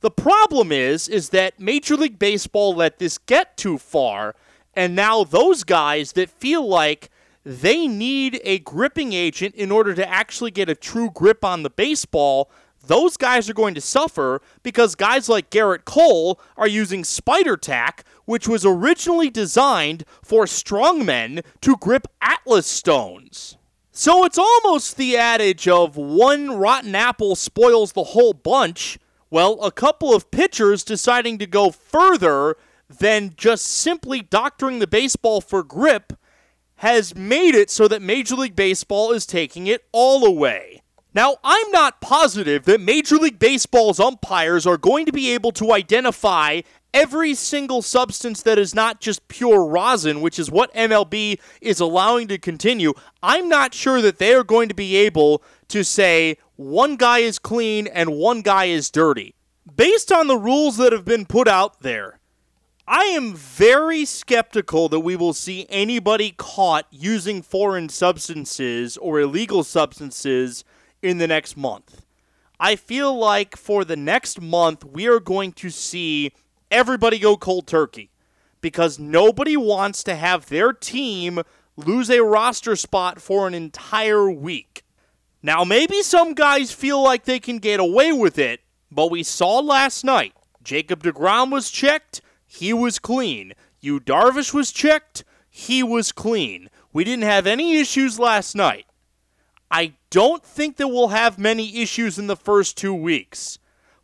The 0.00 0.10
problem 0.10 0.72
is 0.72 1.08
is 1.08 1.28
that 1.30 1.60
Major 1.60 1.96
League 1.96 2.18
Baseball 2.18 2.74
let 2.74 2.98
this 2.98 3.16
get 3.18 3.56
too 3.56 3.78
far 3.78 4.34
and 4.74 4.94
now 4.96 5.22
those 5.24 5.62
guys 5.64 6.12
that 6.12 6.30
feel 6.30 6.66
like 6.66 7.10
they 7.48 7.88
need 7.88 8.42
a 8.44 8.58
gripping 8.58 9.14
agent 9.14 9.54
in 9.54 9.72
order 9.72 9.94
to 9.94 10.06
actually 10.06 10.50
get 10.50 10.68
a 10.68 10.74
true 10.74 11.10
grip 11.10 11.42
on 11.42 11.62
the 11.62 11.70
baseball, 11.70 12.50
those 12.86 13.16
guys 13.16 13.48
are 13.48 13.54
going 13.54 13.74
to 13.74 13.80
suffer 13.80 14.42
because 14.62 14.94
guys 14.94 15.30
like 15.30 15.48
Gerrit 15.48 15.86
Cole 15.86 16.38
are 16.58 16.68
using 16.68 17.04
spider 17.04 17.56
tack, 17.56 18.04
which 18.26 18.46
was 18.46 18.66
originally 18.66 19.30
designed 19.30 20.04
for 20.22 20.44
strongmen 20.44 21.42
to 21.62 21.76
grip 21.76 22.06
Atlas 22.20 22.66
stones. 22.66 23.56
So 23.92 24.26
it's 24.26 24.38
almost 24.38 24.98
the 24.98 25.16
adage 25.16 25.66
of 25.66 25.96
one 25.96 26.50
rotten 26.50 26.94
apple 26.94 27.34
spoils 27.34 27.92
the 27.92 28.04
whole 28.04 28.34
bunch. 28.34 28.98
Well, 29.30 29.58
a 29.62 29.72
couple 29.72 30.14
of 30.14 30.30
pitchers 30.30 30.84
deciding 30.84 31.38
to 31.38 31.46
go 31.46 31.70
further 31.70 32.56
than 32.90 33.32
just 33.38 33.64
simply 33.64 34.20
doctoring 34.20 34.80
the 34.80 34.86
baseball 34.86 35.40
for 35.40 35.62
grip 35.62 36.12
has 36.78 37.14
made 37.14 37.54
it 37.54 37.70
so 37.70 37.88
that 37.88 38.02
Major 38.02 38.34
League 38.34 38.56
Baseball 38.56 39.12
is 39.12 39.26
taking 39.26 39.66
it 39.66 39.84
all 39.92 40.24
away. 40.24 40.82
Now, 41.14 41.36
I'm 41.42 41.70
not 41.70 42.00
positive 42.00 42.64
that 42.64 42.80
Major 42.80 43.16
League 43.16 43.38
Baseball's 43.38 43.98
umpires 43.98 44.66
are 44.66 44.76
going 44.76 45.06
to 45.06 45.12
be 45.12 45.32
able 45.32 45.52
to 45.52 45.72
identify 45.72 46.60
every 46.94 47.34
single 47.34 47.82
substance 47.82 48.42
that 48.42 48.58
is 48.58 48.74
not 48.74 49.00
just 49.00 49.26
pure 49.28 49.64
rosin, 49.64 50.20
which 50.20 50.38
is 50.38 50.50
what 50.50 50.72
MLB 50.74 51.40
is 51.60 51.80
allowing 51.80 52.28
to 52.28 52.38
continue. 52.38 52.92
I'm 53.22 53.48
not 53.48 53.74
sure 53.74 54.00
that 54.00 54.18
they 54.18 54.34
are 54.34 54.44
going 54.44 54.68
to 54.68 54.74
be 54.74 54.96
able 54.96 55.42
to 55.68 55.82
say 55.82 56.36
one 56.56 56.96
guy 56.96 57.18
is 57.18 57.38
clean 57.38 57.86
and 57.86 58.16
one 58.16 58.42
guy 58.42 58.66
is 58.66 58.90
dirty. 58.90 59.34
Based 59.74 60.12
on 60.12 60.28
the 60.28 60.38
rules 60.38 60.76
that 60.76 60.92
have 60.92 61.04
been 61.04 61.26
put 61.26 61.48
out 61.48 61.80
there, 61.80 62.17
I 62.90 63.04
am 63.04 63.34
very 63.34 64.06
skeptical 64.06 64.88
that 64.88 65.00
we 65.00 65.14
will 65.14 65.34
see 65.34 65.66
anybody 65.68 66.32
caught 66.34 66.86
using 66.90 67.42
foreign 67.42 67.90
substances 67.90 68.96
or 68.96 69.20
illegal 69.20 69.62
substances 69.62 70.64
in 71.02 71.18
the 71.18 71.26
next 71.26 71.54
month. 71.54 72.06
I 72.58 72.76
feel 72.76 73.14
like 73.14 73.58
for 73.58 73.84
the 73.84 73.94
next 73.94 74.40
month, 74.40 74.86
we 74.86 75.06
are 75.06 75.20
going 75.20 75.52
to 75.52 75.68
see 75.68 76.32
everybody 76.70 77.18
go 77.18 77.36
cold 77.36 77.66
turkey 77.66 78.10
because 78.62 78.98
nobody 78.98 79.54
wants 79.54 80.02
to 80.04 80.14
have 80.14 80.46
their 80.46 80.72
team 80.72 81.42
lose 81.76 82.08
a 82.08 82.22
roster 82.22 82.74
spot 82.74 83.20
for 83.20 83.46
an 83.46 83.52
entire 83.52 84.30
week. 84.30 84.82
Now, 85.42 85.62
maybe 85.62 86.00
some 86.00 86.32
guys 86.32 86.72
feel 86.72 87.02
like 87.02 87.24
they 87.24 87.38
can 87.38 87.58
get 87.58 87.80
away 87.80 88.12
with 88.12 88.38
it, 88.38 88.60
but 88.90 89.10
we 89.10 89.24
saw 89.24 89.58
last 89.58 90.04
night 90.04 90.32
Jacob 90.64 91.02
DeGrom 91.02 91.50
was 91.52 91.70
checked, 91.70 92.22
he 92.48 92.72
was 92.72 92.98
clean. 92.98 93.52
Yu 93.80 94.00
Darvish 94.00 94.52
was 94.52 94.72
checked, 94.72 95.22
he 95.48 95.82
was 95.82 96.10
clean. 96.10 96.68
We 96.92 97.04
didn't 97.04 97.24
have 97.24 97.46
any 97.46 97.76
issues 97.76 98.18
last 98.18 98.56
night. 98.56 98.86
I 99.70 99.94
don't 100.10 100.42
think 100.42 100.76
that 100.78 100.88
we'll 100.88 101.08
have 101.08 101.38
many 101.38 101.82
issues 101.82 102.18
in 102.18 102.26
the 102.26 102.36
first 102.36 102.76
two 102.76 102.94
weeks. 102.94 103.58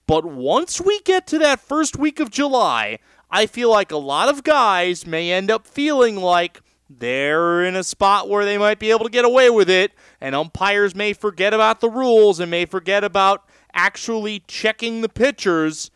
But 0.07 0.27
once 0.27 0.81
we 0.81 1.01
get 1.01 1.27
to 1.29 1.39
that 1.39 1.61
first 1.61 1.97
week 1.97 2.21
of 2.21 2.31
July, 2.31 2.99
I 3.31 3.47
feel 3.47 3.71
like 3.71 3.91
a 3.91 3.97
lot 3.97 4.29
of 4.29 4.45
guys 4.45 5.07
may 5.07 5.33
end 5.33 5.51
up 5.51 5.67
feeling 5.67 6.17
like 6.17 6.61
they're 6.91 7.65
in 7.65 7.75
a 7.75 7.83
spot 7.83 8.29
where 8.29 8.45
they 8.45 8.59
might 8.59 8.79
be 8.79 8.91
able 8.91 9.05
to 9.05 9.11
get 9.11 9.25
away 9.25 9.49
with 9.49 9.71
it, 9.71 9.93
and 10.21 10.35
umpires 10.35 10.95
may 10.95 11.15
forget 11.15 11.55
about 11.55 11.81
the 11.81 11.89
rules 11.89 12.39
and 12.39 12.51
may 12.51 12.67
forget 12.67 13.03
about 13.03 13.49
actually 13.73 14.45
checking 14.47 15.01
the 15.01 15.09
pitchers. 15.09 15.91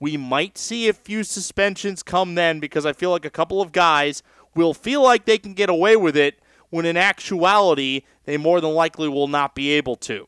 We 0.00 0.16
might 0.16 0.56
see 0.56 0.88
a 0.88 0.94
few 0.94 1.22
suspensions 1.24 2.02
come 2.02 2.34
then 2.34 2.58
because 2.58 2.86
I 2.86 2.94
feel 2.94 3.10
like 3.10 3.26
a 3.26 3.30
couple 3.30 3.60
of 3.60 3.70
guys 3.70 4.22
will 4.54 4.72
feel 4.72 5.02
like 5.02 5.26
they 5.26 5.38
can 5.38 5.52
get 5.52 5.68
away 5.68 5.94
with 5.94 6.16
it 6.16 6.40
when 6.70 6.86
in 6.86 6.96
actuality 6.96 8.02
they 8.24 8.38
more 8.38 8.60
than 8.60 8.72
likely 8.72 9.08
will 9.08 9.28
not 9.28 9.54
be 9.54 9.70
able 9.72 9.96
to. 9.96 10.26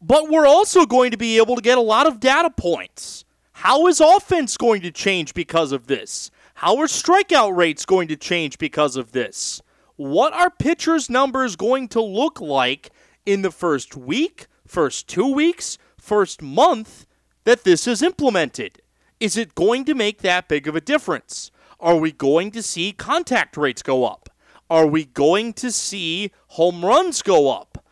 But 0.00 0.28
we're 0.28 0.46
also 0.46 0.86
going 0.86 1.10
to 1.10 1.16
be 1.16 1.36
able 1.38 1.56
to 1.56 1.62
get 1.62 1.78
a 1.78 1.82
lot 1.82 2.06
of 2.06 2.20
data 2.20 2.50
points. 2.50 3.24
How 3.52 3.86
is 3.86 4.00
offense 4.00 4.56
going 4.56 4.82
to 4.82 4.90
change 4.90 5.34
because 5.34 5.72
of 5.72 5.86
this? 5.86 6.30
How 6.54 6.76
are 6.78 6.86
strikeout 6.86 7.56
rates 7.56 7.84
going 7.84 8.08
to 8.08 8.16
change 8.16 8.58
because 8.58 8.96
of 8.96 9.12
this? 9.12 9.62
What 9.96 10.32
are 10.32 10.50
pitchers' 10.50 11.08
numbers 11.08 11.54
going 11.56 11.88
to 11.88 12.00
look 12.00 12.40
like 12.40 12.90
in 13.24 13.42
the 13.42 13.50
first 13.50 13.96
week, 13.96 14.46
first 14.66 15.06
two 15.06 15.32
weeks, 15.32 15.78
first 15.98 16.42
month 16.42 17.06
that 17.44 17.64
this 17.64 17.86
is 17.86 18.02
implemented? 18.02 18.81
Is 19.22 19.36
it 19.36 19.54
going 19.54 19.84
to 19.84 19.94
make 19.94 20.22
that 20.22 20.48
big 20.48 20.66
of 20.66 20.74
a 20.74 20.80
difference? 20.80 21.52
Are 21.78 21.94
we 21.94 22.10
going 22.10 22.50
to 22.50 22.60
see 22.60 22.90
contact 22.90 23.56
rates 23.56 23.80
go 23.80 24.04
up? 24.04 24.28
Are 24.68 24.84
we 24.84 25.04
going 25.04 25.52
to 25.52 25.70
see 25.70 26.32
home 26.48 26.84
runs 26.84 27.22
go 27.22 27.48
up? 27.48 27.84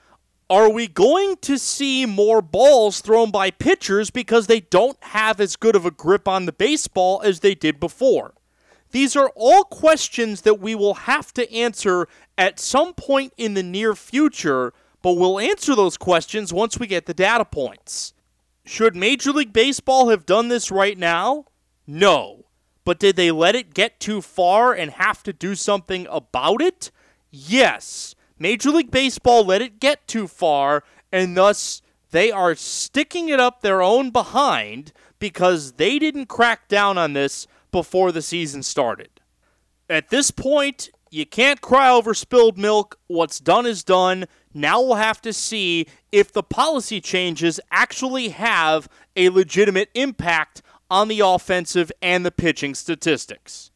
Are 0.50 0.68
we 0.68 0.88
going 0.88 1.36
to 1.42 1.56
see 1.56 2.04
more 2.04 2.42
balls 2.42 3.00
thrown 3.00 3.30
by 3.30 3.52
pitchers 3.52 4.10
because 4.10 4.48
they 4.48 4.58
don't 4.58 4.98
have 5.04 5.40
as 5.40 5.54
good 5.54 5.76
of 5.76 5.86
a 5.86 5.92
grip 5.92 6.26
on 6.26 6.46
the 6.46 6.52
baseball 6.52 7.22
as 7.22 7.38
they 7.38 7.54
did 7.54 7.78
before? 7.78 8.34
These 8.90 9.14
are 9.14 9.30
all 9.36 9.62
questions 9.62 10.40
that 10.40 10.58
we 10.58 10.74
will 10.74 10.94
have 10.94 11.32
to 11.34 11.54
answer 11.54 12.08
at 12.36 12.58
some 12.58 12.92
point 12.92 13.34
in 13.36 13.54
the 13.54 13.62
near 13.62 13.94
future, 13.94 14.72
but 15.00 15.12
we'll 15.12 15.38
answer 15.38 15.76
those 15.76 15.96
questions 15.96 16.52
once 16.52 16.76
we 16.76 16.88
get 16.88 17.06
the 17.06 17.14
data 17.14 17.44
points. 17.44 18.14
Should 18.70 18.94
Major 18.94 19.32
League 19.32 19.52
Baseball 19.52 20.10
have 20.10 20.24
done 20.24 20.46
this 20.46 20.70
right 20.70 20.96
now? 20.96 21.46
No. 21.88 22.44
But 22.84 23.00
did 23.00 23.16
they 23.16 23.32
let 23.32 23.56
it 23.56 23.74
get 23.74 23.98
too 23.98 24.22
far 24.22 24.72
and 24.72 24.92
have 24.92 25.24
to 25.24 25.32
do 25.32 25.56
something 25.56 26.06
about 26.08 26.62
it? 26.62 26.92
Yes. 27.32 28.14
Major 28.38 28.70
League 28.70 28.92
Baseball 28.92 29.44
let 29.44 29.60
it 29.60 29.80
get 29.80 30.06
too 30.06 30.28
far, 30.28 30.84
and 31.10 31.36
thus 31.36 31.82
they 32.12 32.30
are 32.30 32.54
sticking 32.54 33.28
it 33.28 33.40
up 33.40 33.60
their 33.60 33.82
own 33.82 34.10
behind 34.10 34.92
because 35.18 35.72
they 35.72 35.98
didn't 35.98 36.26
crack 36.26 36.68
down 36.68 36.96
on 36.96 37.12
this 37.12 37.48
before 37.72 38.12
the 38.12 38.22
season 38.22 38.62
started. 38.62 39.20
At 39.88 40.10
this 40.10 40.30
point, 40.30 40.90
you 41.10 41.26
can't 41.26 41.60
cry 41.60 41.90
over 41.90 42.14
spilled 42.14 42.56
milk. 42.56 43.00
What's 43.08 43.40
done 43.40 43.66
is 43.66 43.82
done. 43.82 44.26
Now 44.52 44.80
we'll 44.80 44.96
have 44.96 45.20
to 45.22 45.32
see 45.32 45.86
if 46.10 46.32
the 46.32 46.42
policy 46.42 47.00
changes 47.00 47.60
actually 47.70 48.30
have 48.30 48.88
a 49.14 49.28
legitimate 49.28 49.90
impact 49.94 50.62
on 50.90 51.08
the 51.08 51.20
offensive 51.20 51.92
and 52.02 52.26
the 52.26 52.32
pitching 52.32 52.74
statistics. 52.74 53.70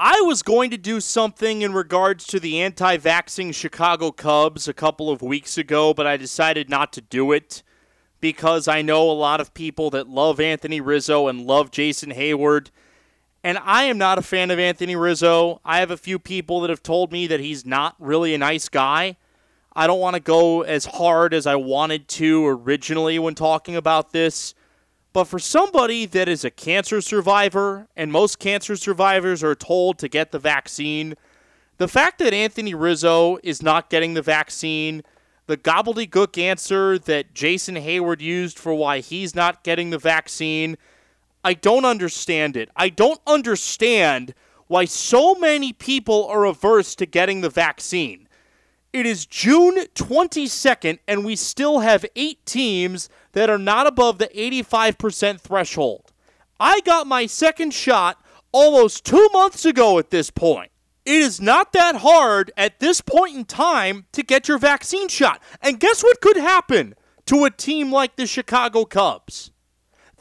I 0.00 0.20
was 0.22 0.42
going 0.42 0.70
to 0.70 0.76
do 0.76 1.00
something 1.00 1.62
in 1.62 1.72
regards 1.72 2.26
to 2.26 2.40
the 2.40 2.60
anti 2.60 2.96
vaxxing 2.96 3.54
Chicago 3.54 4.10
Cubs 4.10 4.66
a 4.66 4.74
couple 4.74 5.10
of 5.10 5.22
weeks 5.22 5.56
ago, 5.56 5.94
but 5.94 6.06
I 6.06 6.16
decided 6.16 6.68
not 6.68 6.92
to 6.94 7.00
do 7.00 7.32
it 7.32 7.62
because 8.20 8.66
I 8.66 8.82
know 8.82 9.10
a 9.10 9.12
lot 9.12 9.40
of 9.40 9.54
people 9.54 9.90
that 9.90 10.08
love 10.08 10.40
Anthony 10.40 10.80
Rizzo 10.80 11.28
and 11.28 11.46
love 11.46 11.70
Jason 11.70 12.10
Heyward. 12.10 12.70
And 13.44 13.58
I 13.58 13.84
am 13.84 13.98
not 13.98 14.16
a 14.16 14.22
fan 14.22 14.50
of 14.50 14.58
Anthony 14.58 14.96
Rizzo. 14.96 15.60
I 15.66 15.80
have 15.80 15.90
a 15.90 15.98
few 15.98 16.18
people 16.18 16.62
that 16.62 16.70
have 16.70 16.82
told 16.82 17.12
me 17.12 17.26
that 17.26 17.40
he's 17.40 17.66
not 17.66 17.94
really 17.98 18.34
a 18.34 18.38
nice 18.38 18.70
guy. 18.70 19.18
I 19.76 19.86
don't 19.86 20.00
want 20.00 20.14
to 20.14 20.20
go 20.20 20.62
as 20.62 20.86
hard 20.86 21.34
as 21.34 21.46
I 21.46 21.54
wanted 21.56 22.08
to 22.08 22.46
originally 22.46 23.18
when 23.18 23.34
talking 23.34 23.76
about 23.76 24.12
this. 24.12 24.54
But 25.12 25.24
for 25.24 25.38
somebody 25.38 26.06
that 26.06 26.26
is 26.26 26.42
a 26.42 26.50
cancer 26.50 27.02
survivor, 27.02 27.86
and 27.94 28.10
most 28.10 28.38
cancer 28.38 28.76
survivors 28.76 29.44
are 29.44 29.54
told 29.54 29.98
to 29.98 30.08
get 30.08 30.32
the 30.32 30.38
vaccine, 30.38 31.14
the 31.76 31.86
fact 31.86 32.20
that 32.20 32.32
Anthony 32.32 32.72
Rizzo 32.72 33.38
is 33.42 33.62
not 33.62 33.90
getting 33.90 34.14
the 34.14 34.22
vaccine, 34.22 35.02
the 35.48 35.58
gobbledygook 35.58 36.38
answer 36.38 36.98
that 36.98 37.34
Jason 37.34 37.74
Heyward 37.74 38.22
used 38.22 38.58
for 38.58 38.72
why 38.72 39.00
he's 39.00 39.34
not 39.34 39.64
getting 39.64 39.90
the 39.90 39.98
vaccine, 39.98 40.78
I 41.44 41.52
don't 41.52 41.84
understand 41.84 42.56
it. 42.56 42.70
I 42.74 42.88
don't 42.88 43.20
understand 43.26 44.34
why 44.66 44.86
so 44.86 45.34
many 45.34 45.74
people 45.74 46.26
are 46.26 46.46
averse 46.46 46.94
to 46.96 47.06
getting 47.06 47.42
the 47.42 47.50
vaccine. 47.50 48.28
It 48.94 49.04
is 49.04 49.26
June 49.26 49.76
22nd, 49.94 51.00
and 51.06 51.24
we 51.24 51.36
still 51.36 51.80
have 51.80 52.06
eight 52.16 52.46
teams 52.46 53.10
that 53.32 53.50
are 53.50 53.58
not 53.58 53.86
above 53.86 54.18
the 54.18 54.28
85% 54.28 55.40
threshold. 55.40 56.12
I 56.58 56.80
got 56.80 57.06
my 57.06 57.26
second 57.26 57.74
shot 57.74 58.24
almost 58.52 59.04
two 59.04 59.28
months 59.32 59.64
ago 59.64 59.98
at 59.98 60.10
this 60.10 60.30
point. 60.30 60.70
It 61.04 61.20
is 61.20 61.40
not 61.40 61.72
that 61.72 61.96
hard 61.96 62.52
at 62.56 62.80
this 62.80 63.02
point 63.02 63.36
in 63.36 63.44
time 63.44 64.06
to 64.12 64.22
get 64.22 64.48
your 64.48 64.58
vaccine 64.58 65.08
shot. 65.08 65.42
And 65.60 65.78
guess 65.78 66.02
what 66.02 66.22
could 66.22 66.36
happen 66.36 66.94
to 67.26 67.44
a 67.44 67.50
team 67.50 67.92
like 67.92 68.16
the 68.16 68.26
Chicago 68.26 68.86
Cubs? 68.86 69.50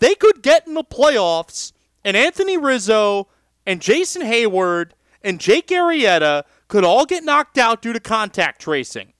They 0.03 0.15
could 0.15 0.41
get 0.41 0.67
in 0.67 0.73
the 0.73 0.83
playoffs, 0.83 1.71
and 2.03 2.17
Anthony 2.17 2.57
Rizzo 2.57 3.29
and 3.65 3.81
Jason 3.81 4.21
Heyward 4.21 4.91
and 5.21 5.39
Jake 5.39 5.67
Arrieta 5.67 6.43
could 6.67 6.83
all 6.83 7.05
get 7.05 7.23
knocked 7.23 7.57
out 7.57 7.81
due 7.81 7.93
to 7.93 8.01
contact 8.01 8.59
tracing 8.59 9.13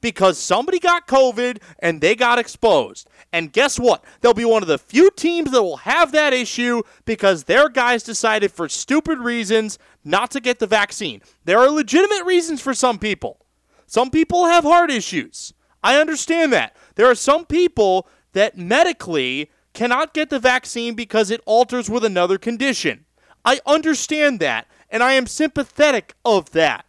because 0.00 0.38
somebody 0.38 0.78
got 0.78 1.06
COVID 1.06 1.60
and 1.80 2.00
they 2.00 2.14
got 2.14 2.38
exposed. 2.38 3.10
And 3.30 3.52
guess 3.52 3.78
what? 3.78 4.06
They'll 4.22 4.32
be 4.32 4.46
one 4.46 4.62
of 4.62 4.68
the 4.68 4.78
few 4.78 5.10
teams 5.10 5.50
that 5.50 5.62
will 5.62 5.76
have 5.76 6.12
that 6.12 6.32
issue 6.32 6.80
because 7.04 7.44
their 7.44 7.68
guys 7.68 8.02
decided 8.02 8.52
for 8.52 8.70
stupid 8.70 9.18
reasons 9.18 9.78
not 10.02 10.30
to 10.30 10.40
get 10.40 10.60
the 10.60 10.66
vaccine. 10.66 11.20
There 11.44 11.58
are 11.58 11.68
legitimate 11.68 12.24
reasons 12.24 12.62
for 12.62 12.72
some 12.72 12.98
people. 12.98 13.44
Some 13.84 14.08
people 14.08 14.46
have 14.46 14.64
heart 14.64 14.90
issues. 14.90 15.52
I 15.84 16.00
understand 16.00 16.54
that. 16.54 16.74
There 16.94 17.10
are 17.10 17.14
some 17.14 17.44
people 17.44 18.08
that 18.32 18.56
medically 18.56 19.50
cannot 19.72 20.14
get 20.14 20.30
the 20.30 20.38
vaccine 20.38 20.94
because 20.94 21.30
it 21.30 21.40
alters 21.46 21.88
with 21.88 22.04
another 22.04 22.38
condition. 22.38 23.04
I 23.44 23.60
understand 23.66 24.40
that, 24.40 24.66
and 24.90 25.02
I 25.02 25.12
am 25.12 25.26
sympathetic 25.26 26.14
of 26.24 26.50
that. 26.52 26.86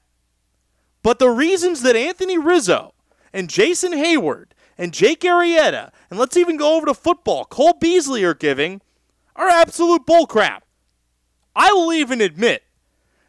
But 1.02 1.20
the 1.20 1.30
reasons 1.30 1.82
that 1.82 1.96
Anthony 1.96 2.38
Rizzo 2.38 2.94
and 3.34 3.50
Jason 3.50 3.92
Heyward 3.94 4.48
and 4.78 4.94
Jake 4.94 5.22
Arrieta, 5.22 5.92
and 6.10 6.20
let's 6.20 6.38
even 6.38 6.58
go 6.58 6.76
over 6.76 6.86
to 6.88 6.94
football, 6.94 7.46
Cole 7.46 7.74
Beasley 7.80 8.24
are 8.24 8.34
giving 8.34 8.82
are 9.36 9.50
absolute 9.50 10.06
bullcrap. 10.06 10.62
I 11.56 11.72
will 11.72 11.94
even 11.94 12.22
admit 12.22 12.64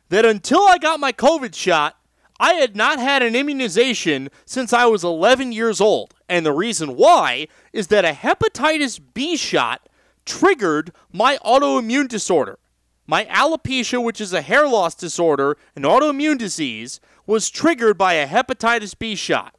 that 0.08 0.25
until 0.25 0.62
I 0.62 0.78
got 0.78 1.00
my 1.00 1.12
COVID 1.12 1.54
shot, 1.54 1.96
I 2.38 2.54
had 2.54 2.76
not 2.76 2.99
had 2.99 3.23
an 3.23 3.34
immunization 3.34 4.28
since 4.44 4.73
I 4.73 4.87
was 4.87 5.04
11 5.04 5.52
years 5.52 5.80
old. 5.80 6.13
And 6.28 6.45
the 6.45 6.52
reason 6.52 6.97
why 6.97 7.49
is 7.73 7.88
that 7.88 8.04
a 8.04 8.12
hepatitis 8.12 9.00
B 9.12 9.37
shot 9.37 9.88
triggered 10.25 10.93
my 11.12 11.37
autoimmune 11.45 12.09
disorder. 12.09 12.59
My 13.07 13.26
alopecia, 13.26 14.02
which 14.02 14.21
is 14.21 14.33
a 14.33 14.40
hair 14.40 14.66
loss 14.66 14.95
disorder, 14.95 15.59
an 15.76 15.83
autoimmune 15.83 16.38
disease, 16.38 17.00
was 17.26 17.50
triggered 17.50 17.99
by 17.99 18.14
a 18.14 18.26
hepatitis 18.26 18.99
B 18.99 19.14
shot. 19.14 19.54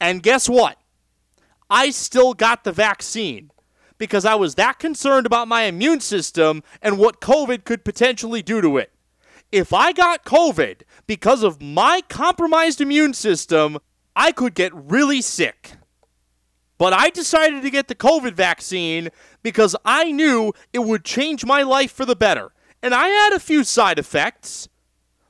And 0.00 0.22
guess 0.22 0.48
what? 0.48 0.78
I 1.68 1.90
still 1.90 2.34
got 2.34 2.64
the 2.64 2.72
vaccine 2.72 3.50
because 3.98 4.24
I 4.24 4.34
was 4.34 4.56
that 4.56 4.78
concerned 4.78 5.26
about 5.26 5.48
my 5.48 5.62
immune 5.62 6.00
system 6.00 6.62
and 6.80 6.98
what 6.98 7.20
COVID 7.20 7.64
could 7.64 7.84
potentially 7.84 8.42
do 8.42 8.60
to 8.60 8.76
it. 8.76 8.92
If 9.50 9.72
I 9.72 9.92
got 9.92 10.24
COVID 10.24 10.82
because 11.06 11.42
of 11.42 11.60
my 11.62 12.02
compromised 12.08 12.80
immune 12.80 13.14
system, 13.14 13.78
I 14.14 14.32
could 14.32 14.54
get 14.54 14.72
really 14.74 15.22
sick. 15.22 15.72
But 16.78 16.92
I 16.92 17.10
decided 17.10 17.62
to 17.62 17.70
get 17.70 17.88
the 17.88 17.94
COVID 17.94 18.34
vaccine 18.34 19.10
because 19.42 19.76
I 19.84 20.10
knew 20.10 20.52
it 20.72 20.80
would 20.80 21.04
change 21.04 21.44
my 21.44 21.62
life 21.62 21.92
for 21.92 22.04
the 22.04 22.16
better. 22.16 22.52
And 22.82 22.92
I 22.92 23.08
had 23.08 23.32
a 23.32 23.40
few 23.40 23.62
side 23.62 23.98
effects, 23.98 24.68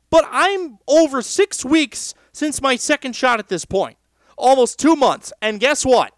but 0.08 0.26
I'm 0.30 0.78
over 0.88 1.20
six 1.20 1.64
weeks 1.64 2.14
since 2.32 2.62
my 2.62 2.76
second 2.76 3.14
shot 3.14 3.38
at 3.38 3.48
this 3.48 3.66
point. 3.66 3.98
Almost 4.38 4.78
two 4.78 4.96
months. 4.96 5.32
And 5.42 5.60
guess 5.60 5.84
what? 5.84 6.14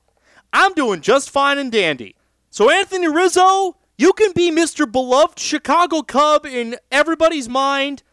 I'm 0.52 0.72
doing 0.74 1.00
just 1.00 1.30
fine 1.30 1.58
and 1.58 1.72
dandy. 1.72 2.14
So, 2.50 2.70
Anthony 2.70 3.08
Rizzo, 3.08 3.76
you 3.98 4.12
can 4.12 4.30
be 4.32 4.52
Mr. 4.52 4.90
Beloved 4.90 5.40
Chicago 5.40 6.02
Cub 6.02 6.46
in 6.46 6.76
everybody's 6.92 7.48
mind. 7.48 8.04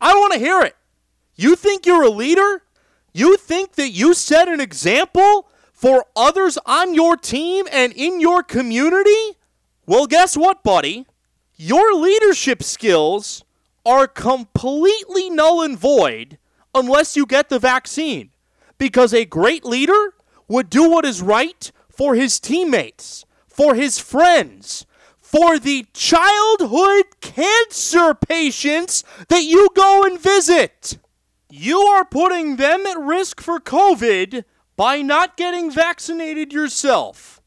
I 0.00 0.14
want 0.14 0.32
to 0.32 0.40
hear 0.40 0.60
it. 0.62 0.74
You 1.36 1.54
think 1.54 1.86
you're 1.86 2.02
a 2.02 2.10
leader? 2.10 2.64
You 3.16 3.38
think 3.38 3.76
that 3.76 3.92
you 3.92 4.12
set 4.12 4.46
an 4.46 4.60
example 4.60 5.48
for 5.72 6.04
others 6.14 6.58
on 6.66 6.92
your 6.92 7.16
team 7.16 7.64
and 7.72 7.94
in 7.94 8.20
your 8.20 8.42
community? 8.42 9.38
Well, 9.86 10.06
guess 10.06 10.36
what, 10.36 10.62
buddy? 10.62 11.06
Your 11.56 11.94
leadership 11.94 12.62
skills 12.62 13.42
are 13.86 14.06
completely 14.06 15.30
null 15.30 15.62
and 15.62 15.78
void 15.78 16.36
unless 16.74 17.16
you 17.16 17.24
get 17.24 17.48
the 17.48 17.58
vaccine. 17.58 18.32
Because 18.76 19.14
a 19.14 19.24
great 19.24 19.64
leader 19.64 20.12
would 20.46 20.68
do 20.68 20.90
what 20.90 21.06
is 21.06 21.22
right 21.22 21.72
for 21.88 22.16
his 22.16 22.38
teammates, 22.38 23.24
for 23.48 23.74
his 23.74 23.98
friends, 23.98 24.84
for 25.18 25.58
the 25.58 25.86
childhood 25.94 27.06
cancer 27.22 28.12
patients 28.12 29.04
that 29.28 29.44
you 29.44 29.68
go 29.74 30.02
and 30.04 30.20
visit. 30.20 30.98
You 31.48 31.78
are 31.78 32.04
putting 32.04 32.56
them 32.56 32.86
at 32.86 32.98
risk 32.98 33.40
for 33.40 33.60
COVID 33.60 34.44
by 34.76 35.00
not 35.00 35.36
getting 35.36 35.70
vaccinated 35.70 36.52
yourself. 36.52 37.40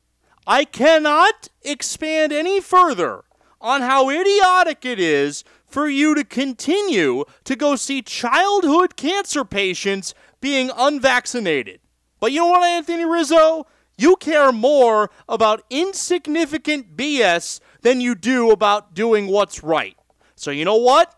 I 0.47 0.63
cannot 0.63 1.49
expand 1.63 2.31
any 2.31 2.61
further 2.61 3.25
on 3.59 3.81
how 3.81 4.09
idiotic 4.09 4.85
it 4.85 4.99
is 4.99 5.43
for 5.67 5.87
you 5.87 6.15
to 6.15 6.23
continue 6.23 7.25
to 7.43 7.55
go 7.55 7.75
see 7.75 8.01
childhood 8.01 8.95
cancer 8.95 9.43
patients 9.43 10.13
being 10.39 10.71
unvaccinated. 10.75 11.81
But 12.19 12.31
you 12.31 12.39
know 12.39 12.47
what, 12.47 12.63
Anthony 12.63 13.05
Rizzo? 13.05 13.67
You 13.97 14.15
care 14.15 14.53
more 14.53 15.11
about 15.27 15.65
insignificant 15.69 16.95
BS 16.95 17.59
than 17.81 17.99
you 17.99 18.15
do 18.15 18.49
about 18.49 18.93
doing 18.93 19.27
what's 19.27 19.61
right. 19.61 19.97
So, 20.35 20.51
you 20.51 20.63
know 20.63 20.77
what? 20.77 21.13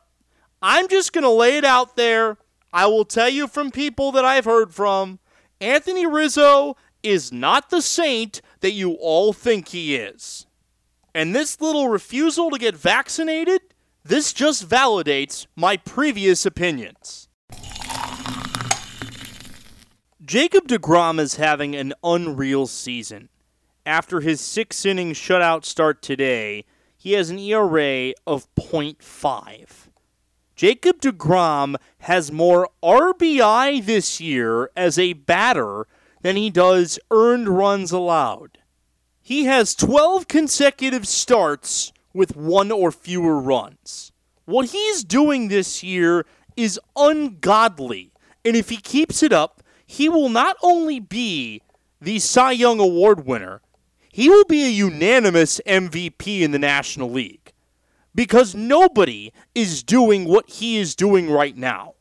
I'm 0.64 0.88
just 0.88 1.14
going 1.14 1.24
to 1.24 1.30
lay 1.30 1.58
it 1.58 1.64
out 1.64 1.96
there. 1.96 2.38
I 2.74 2.86
will 2.88 3.06
tell 3.06 3.30
you 3.30 3.48
from 3.48 3.72
people 3.72 4.12
that 4.14 4.24
I've 4.24 4.46
heard 4.46 4.74
from 4.74 5.20
Anthony 5.60 6.06
Rizzo 6.06 6.78
is 7.04 7.32
not 7.32 7.70
the 7.70 7.82
saint 7.82 8.42
that 8.62 8.72
you 8.72 8.94
all 8.94 9.34
think 9.34 9.70
he 9.70 9.96
is. 9.96 10.48
And 11.14 11.36
this 11.36 11.60
little 11.60 11.90
refusal 11.90 12.50
to 12.52 12.58
get 12.58 12.76
vaccinated, 12.76 13.62
this 14.04 14.32
just 14.32 14.68
validates 14.68 15.48
my 15.56 15.76
previous 15.78 16.46
opinions. 16.46 17.28
Jacob 20.24 20.68
DeGrom 20.68 21.20
is 21.20 21.36
having 21.36 21.76
an 21.76 21.94
unreal 22.04 22.68
season. 22.68 23.28
After 23.86 24.22
his 24.22 24.40
six 24.40 24.86
inning 24.86 25.12
shutout 25.12 25.66
start 25.66 26.02
today, 26.02 26.64
he 26.98 27.14
has 27.14 27.30
an 27.30 27.40
ERA 27.40 28.14
of 28.26 28.48
0.5. 28.56 29.91
Jacob 30.62 31.02
DeGrom 31.02 31.76
has 32.02 32.32
more 32.32 32.70
RBI 32.84 33.84
this 33.84 34.22
year 34.22 34.70
as 34.76 35.00
a 35.00 35.14
batter 35.14 35.88
than 36.22 36.36
he 36.36 36.52
does 36.52 37.00
earned 37.10 37.50
runs 37.50 37.92
allowed. 37.92 38.60
He 39.24 39.46
has 39.46 39.74
12 39.74 40.28
consecutive 40.28 41.08
starts 41.08 41.92
with 42.14 42.36
one 42.36 42.72
or 42.72 42.92
fewer 42.92 43.42
runs. 43.42 44.12
What 44.46 44.70
he's 44.70 45.04
doing 45.04 45.48
this 45.48 45.82
year 45.82 46.28
is 46.56 46.80
ungodly, 46.96 48.12
and 48.46 48.56
if 48.56 48.70
he 48.70 48.78
keeps 48.78 49.24
it 49.24 49.34
up, 49.34 49.64
he 49.84 50.10
will 50.10 50.30
not 50.30 50.58
only 50.62 51.00
be 51.00 51.64
the 52.00 52.20
Cy 52.20 52.52
Young 52.52 52.80
Award 52.80 53.26
winner, 53.26 53.62
he 54.12 54.30
will 54.30 54.46
be 54.46 54.64
a 54.66 54.70
unanimous 54.70 55.60
MVP 55.66 56.42
in 56.42 56.52
the 56.52 56.60
National 56.60 57.10
League 57.10 57.41
because 58.14 58.56
nobody 58.56 59.32
is 59.56 59.84
doing 59.84 60.26
what 60.26 60.50
he 60.50 60.78
is 60.78 60.96
doing 60.96 61.30
right 61.30 61.56
now. 61.56 61.94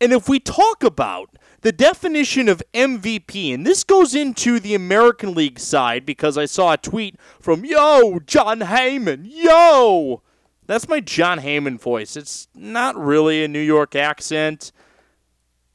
And 0.00 0.12
if 0.12 0.28
we 0.28 0.40
talk 0.40 0.82
about 0.82 1.36
the 1.60 1.70
definition 1.72 2.48
of 2.48 2.62
MVP, 2.74 3.54
and 3.54 3.64
this 3.64 3.84
goes 3.84 4.14
into 4.14 4.58
the 4.58 4.74
American 4.74 5.32
League 5.34 5.60
side 5.60 6.04
because 6.04 6.36
I 6.36 6.46
saw 6.46 6.72
a 6.72 6.76
tweet 6.76 7.16
from 7.40 7.64
Yo, 7.64 8.18
Jon 8.18 8.60
Heyman, 8.60 9.22
Yo! 9.24 10.22
That's 10.66 10.88
my 10.88 11.00
Jon 11.00 11.38
Heyman 11.38 11.80
voice. 11.80 12.16
It's 12.16 12.48
not 12.54 12.96
really 12.96 13.44
a 13.44 13.48
New 13.48 13.60
York 13.60 13.94
accent. 13.94 14.72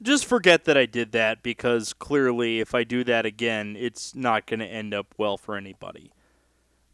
Just 0.02 0.26
forget 0.26 0.65
that 0.65 0.78
I 0.78 0.86
did 0.86 1.12
that 1.13 1.41
because 1.41 1.93
clearly, 1.93 2.60
if 2.60 2.76
I 2.76 2.84
do 2.84 3.04
that 3.06 3.26
again, 3.26 3.76
it's 3.78 4.13
not 4.13 4.45
going 4.45 4.60
to 4.60 4.65
end 4.65 4.93
up 4.93 5.13
well 5.17 5.38
for 5.38 5.56
anybody. 5.56 6.12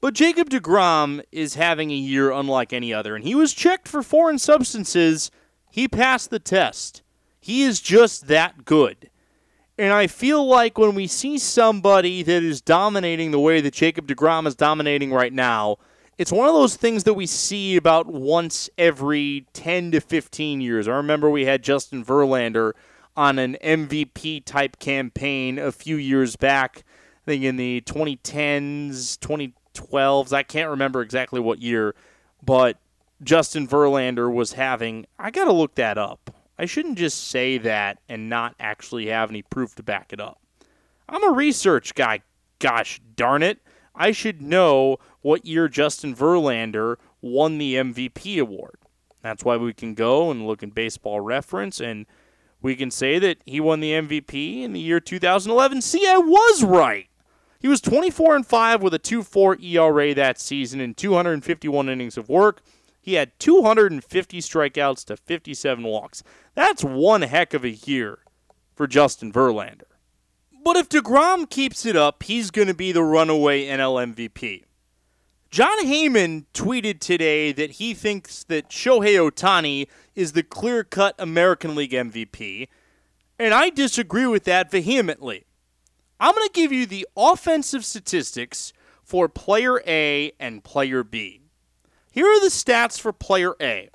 But 0.04 0.16
Jacob 0.16 0.50
DeGrom 0.50 1.24
is 1.32 1.56
having 1.56 1.90
a 1.90 1.96
year 1.96 2.30
unlike 2.30 2.74
any 2.74 2.94
other, 2.94 3.16
and 3.16 3.24
he 3.24 3.36
was 3.36 3.54
checked 3.54 3.88
for 3.88 4.04
foreign 4.04 4.38
substances. 4.38 5.32
He 5.72 5.88
passed 5.88 6.30
the 6.30 6.40
test. 6.40 7.04
He 7.40 7.64
is 7.64 7.80
just 7.80 8.28
that 8.28 8.66
good. 8.66 9.10
And 9.78 9.94
I 9.94 10.08
feel 10.08 10.46
like 10.46 10.78
when 10.78 10.94
we 10.94 11.08
see 11.08 11.38
somebody 11.38 12.22
that 12.22 12.44
is 12.44 12.60
dominating 12.60 13.32
the 13.32 13.40
way 13.40 13.62
that 13.62 13.74
Jacob 13.74 14.06
DeGrom 14.06 14.46
is 14.46 14.56
dominating 14.56 15.14
right 15.14 15.32
now, 15.32 15.78
it's 16.18 16.34
one 16.34 16.50
of 16.50 16.54
those 16.54 16.76
things 16.76 17.06
that 17.06 17.14
we 17.14 17.26
see 17.26 17.78
about 17.78 18.06
once 18.06 18.70
every 18.78 19.46
10 19.54 19.92
to 19.92 20.02
15 20.02 20.60
years. 20.60 20.86
I 20.90 20.98
remember 20.98 21.30
we 21.30 21.46
had 21.46 21.64
Justin 21.64 22.04
Verlander 22.04 22.74
on 23.16 23.40
an 23.40 23.56
MVP 23.64 24.44
type 24.44 24.80
campaign 24.80 25.58
a 25.58 25.72
few 25.72 25.96
years 25.96 26.36
back. 26.36 26.84
I 27.26 27.32
think 27.32 27.44
in 27.46 27.56
the 27.56 27.80
2010s, 27.86 29.18
20 29.22 29.54
12s. 29.74 30.34
I 30.34 30.44
can't 30.44 30.70
remember 30.70 31.02
exactly 31.02 31.40
what 31.40 31.62
year, 31.62 31.96
but 32.44 32.78
Justin 33.22 33.68
Verlander 33.68 34.32
was 34.34 34.54
having. 34.54 35.06
I 35.18 35.32
got 35.32 35.46
to 35.46 35.54
look 35.54 35.76
that 35.76 35.98
up. 35.98 36.36
I 36.58 36.66
shouldn't 36.66 36.98
just 36.98 37.28
say 37.28 37.58
that 37.60 38.00
and 38.08 38.30
not 38.30 38.56
actually 38.60 39.08
have 39.08 39.30
any 39.30 39.42
proof 39.42 39.76
to 39.76 39.84
back 39.84 40.14
it 40.14 40.20
up. 40.20 40.40
I'm 41.10 41.24
a 41.24 41.36
research 41.36 41.96
guy. 41.96 42.22
Gosh 42.60 43.02
darn 43.16 43.44
it. 43.44 43.60
I 43.96 44.12
should 44.12 44.42
know 44.42 44.98
what 45.22 45.46
year 45.46 45.68
Justin 45.68 46.16
Verlander 46.16 46.98
won 47.22 47.58
the 47.58 47.76
MVP 47.76 48.40
award. 48.40 48.78
That's 49.22 49.44
why 49.44 49.58
we 49.58 49.74
can 49.74 49.94
go 49.94 50.32
and 50.32 50.46
look 50.48 50.64
in 50.64 50.72
baseball 50.72 51.22
reference 51.22 51.80
and 51.80 52.06
we 52.62 52.76
can 52.76 52.92
say 52.92 53.20
that 53.20 53.38
he 53.46 53.60
won 53.60 53.80
the 53.80 53.92
MVP 53.92 54.64
in 54.64 54.74
the 54.74 54.80
year 54.80 55.00
2011. 55.00 55.82
See, 55.82 56.08
I 56.08 56.18
was 56.18 56.64
right. 56.64 57.08
He 57.64 57.70
was 57.70 57.80
24 57.80 58.36
and 58.36 58.46
5 58.46 58.82
with 58.82 58.94
a 58.94 59.00
2.4 59.00 59.64
ERA 59.64 60.14
that 60.14 60.38
season 60.38 60.82
in 60.82 60.94
251 60.96 61.88
innings 61.88 62.18
of 62.18 62.28
work. 62.28 62.62
He 63.00 63.14
had 63.14 63.40
250 63.40 64.40
strikeouts 64.40 65.06
to 65.06 65.16
57 65.16 65.82
walks. 65.86 66.24
That's 66.56 66.84
one 66.84 67.22
heck 67.22 67.54
of 67.54 67.64
a 67.64 67.70
year 67.70 68.20
for 68.76 68.86
Justin 68.86 69.32
Verlander. 69.32 69.84
But 70.62 70.76
if 70.76 70.90
DeGrom 70.90 71.50
keeps 71.50 71.86
it 71.86 71.96
up, 71.96 72.24
he's 72.24 72.52
going 72.52 72.68
to 72.68 72.74
be 72.74 72.92
the 72.92 73.02
runaway 73.02 73.66
NL 73.68 74.14
MVP. 74.14 74.66
Jon 75.50 75.86
Heyman 75.86 76.44
tweeted 76.54 77.00
today 77.00 77.54
that 77.54 77.72
he 77.72 77.94
thinks 77.94 78.44
that 78.44 78.72
Shohei 78.72 79.16
Ohtani 79.18 79.88
is 80.16 80.34
the 80.34 80.44
clear 80.44 80.84
cut 80.84 81.16
American 81.18 81.76
League 81.76 81.92
MVP, 81.92 82.68
and 83.40 83.54
I 83.54 83.70
disagree 83.70 84.28
with 84.28 84.44
that 84.44 84.70
vehemently. 84.70 85.46
I'm 86.24 86.34
going 86.34 86.48
to 86.48 86.54
give 86.54 86.72
you 86.72 86.86
the 86.86 87.06
offensive 87.18 87.84
statistics 87.84 88.72
for 89.04 89.28
player 89.28 89.82
A 89.86 90.32
and 90.40 90.64
player 90.64 91.04
B. 91.04 91.42
Here 92.14 92.26
are 92.26 92.40
the 92.40 92.48
stats 92.48 92.98
for 92.98 93.12
player 93.12 93.56
A 93.60 93.90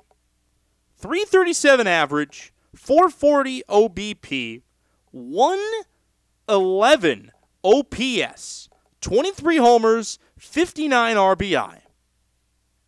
337 0.97 1.87
average, 1.87 2.53
440 2.75 3.63
OBP, 3.67 4.61
111 5.09 7.31
OPS, 7.63 8.69
23 9.01 9.57
homers, 9.57 10.19
59 10.37 11.15
RBI. 11.15 11.79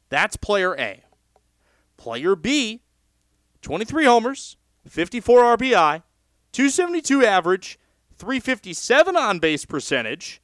That's 0.09 0.37
player 0.37 0.77
A. 0.77 1.03
Player 1.97 2.35
B, 2.35 2.81
23 3.63 4.05
homers, 4.05 4.57
54 4.87 5.57
RBI, 5.57 6.03
272 6.51 7.25
average, 7.25 7.79
357 8.21 9.17
on 9.17 9.39
base 9.39 9.65
percentage, 9.65 10.41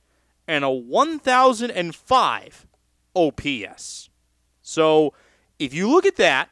and 0.48 0.66
a 0.66 0.70
1,005 0.70 2.68
OPS. 3.16 4.10
So 4.62 5.14
if 5.60 5.74
you 5.74 5.90
look 5.90 6.06
at 6.06 6.16
that, 6.18 6.50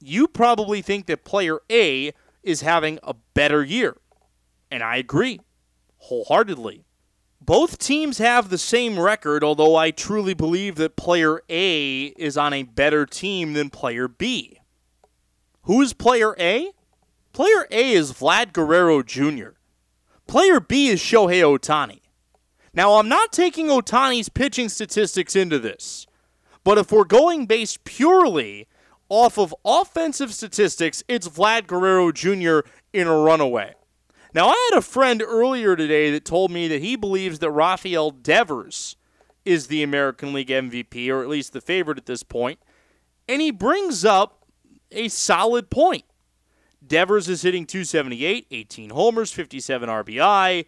you 0.00 0.26
probably 0.26 0.82
think 0.82 1.06
that 1.06 1.24
player 1.24 1.60
A 1.70 2.12
is 2.42 2.62
having 2.62 2.98
a 3.02 3.14
better 3.34 3.62
year. 3.62 3.96
And 4.70 4.82
I 4.82 4.96
agree 4.96 5.40
wholeheartedly. 5.98 6.84
Both 7.40 7.78
teams 7.78 8.18
have 8.18 8.48
the 8.48 8.58
same 8.58 8.98
record, 8.98 9.44
although 9.44 9.76
I 9.76 9.90
truly 9.90 10.34
believe 10.34 10.76
that 10.76 10.96
player 10.96 11.42
A 11.50 12.06
is 12.16 12.36
on 12.36 12.52
a 12.52 12.62
better 12.62 13.04
team 13.04 13.52
than 13.52 13.68
player 13.68 14.08
B. 14.08 14.60
Who 15.64 15.82
is 15.82 15.92
player 15.92 16.34
A? 16.38 16.70
Player 17.32 17.66
A 17.70 17.92
is 17.92 18.12
Vlad 18.12 18.52
Guerrero 18.52 19.02
Jr. 19.02 19.50
Player 20.26 20.60
B 20.60 20.88
is 20.88 21.00
Shohei 21.00 21.42
Ohtani. 21.42 22.00
Now, 22.74 22.94
I'm 22.94 23.08
not 23.08 23.32
taking 23.32 23.66
Ohtani's 23.66 24.28
pitching 24.28 24.68
statistics 24.68 25.36
into 25.36 25.58
this, 25.58 26.06
but 26.64 26.78
if 26.78 26.90
we're 26.90 27.04
going 27.04 27.46
based 27.46 27.84
purely 27.84 28.66
off 29.10 29.38
of 29.38 29.54
offensive 29.64 30.32
statistics, 30.32 31.04
it's 31.06 31.28
Vlad 31.28 31.66
Guerrero 31.66 32.12
Jr. 32.12 32.66
in 32.92 33.06
a 33.06 33.16
runaway. 33.16 33.74
Now, 34.34 34.48
I 34.48 34.70
had 34.70 34.78
a 34.78 34.82
friend 34.82 35.22
earlier 35.22 35.76
today 35.76 36.10
that 36.12 36.24
told 36.24 36.50
me 36.50 36.66
that 36.68 36.80
he 36.80 36.96
believes 36.96 37.40
that 37.40 37.50
Rafael 37.50 38.10
Devers 38.10 38.96
is 39.44 39.66
the 39.66 39.82
American 39.82 40.32
League 40.32 40.48
MVP, 40.48 41.10
or 41.10 41.22
at 41.22 41.28
least 41.28 41.52
the 41.52 41.60
favorite 41.60 41.98
at 41.98 42.06
this 42.06 42.22
point, 42.22 42.58
and 43.28 43.42
he 43.42 43.50
brings 43.50 44.04
up 44.04 44.46
a 44.90 45.08
solid 45.08 45.68
point. 45.68 46.04
Devers 46.86 47.28
is 47.28 47.42
hitting 47.42 47.66
278, 47.66 48.46
18 48.50 48.90
homers, 48.90 49.32
57 49.32 49.88
RBI, 49.88 50.66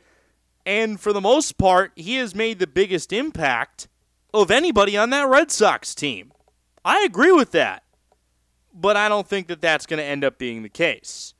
and 0.66 1.00
for 1.00 1.12
the 1.12 1.20
most 1.20 1.59
part, 1.59 1.92
he 1.96 2.16
has 2.16 2.35
made 2.35 2.59
the 2.59 2.66
biggest 2.66 3.12
impact 3.12 3.88
of 4.33 4.50
anybody 4.50 4.96
on 4.96 5.11
that 5.11 5.29
Red 5.29 5.50
Sox 5.50 5.94
team. 5.94 6.33
I 6.85 7.03
agree 7.03 7.33
with 7.33 7.53
that, 7.53 7.83
but 8.72 8.96
I 8.96 9.09
don't 9.09 9.27
think 9.27 9.46
that 9.48 9.61
that's 9.61 9.87
going 9.87 9.98
to 9.98 10.05
end 10.05 10.24
up 10.24 10.38
being 10.38 10.62
the 10.62 10.68
case. 10.68 11.35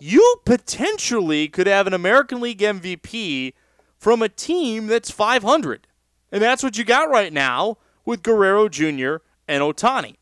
You 0.00 0.36
potentially 0.44 1.48
could 1.48 1.66
have 1.66 1.86
an 1.86 1.94
American 1.94 2.40
League 2.40 2.60
MVP 2.60 3.52
from 3.98 4.22
a 4.22 4.28
team 4.28 4.86
that's 4.86 5.10
500. 5.10 5.86
And 6.32 6.42
that's 6.42 6.62
what 6.62 6.78
you 6.78 6.84
got 6.84 7.10
right 7.10 7.32
now 7.32 7.78
with 8.04 8.22
Guerrero 8.22 8.68
Jr. 8.68 9.16
and 9.46 9.62
Ohtani. 9.62 10.16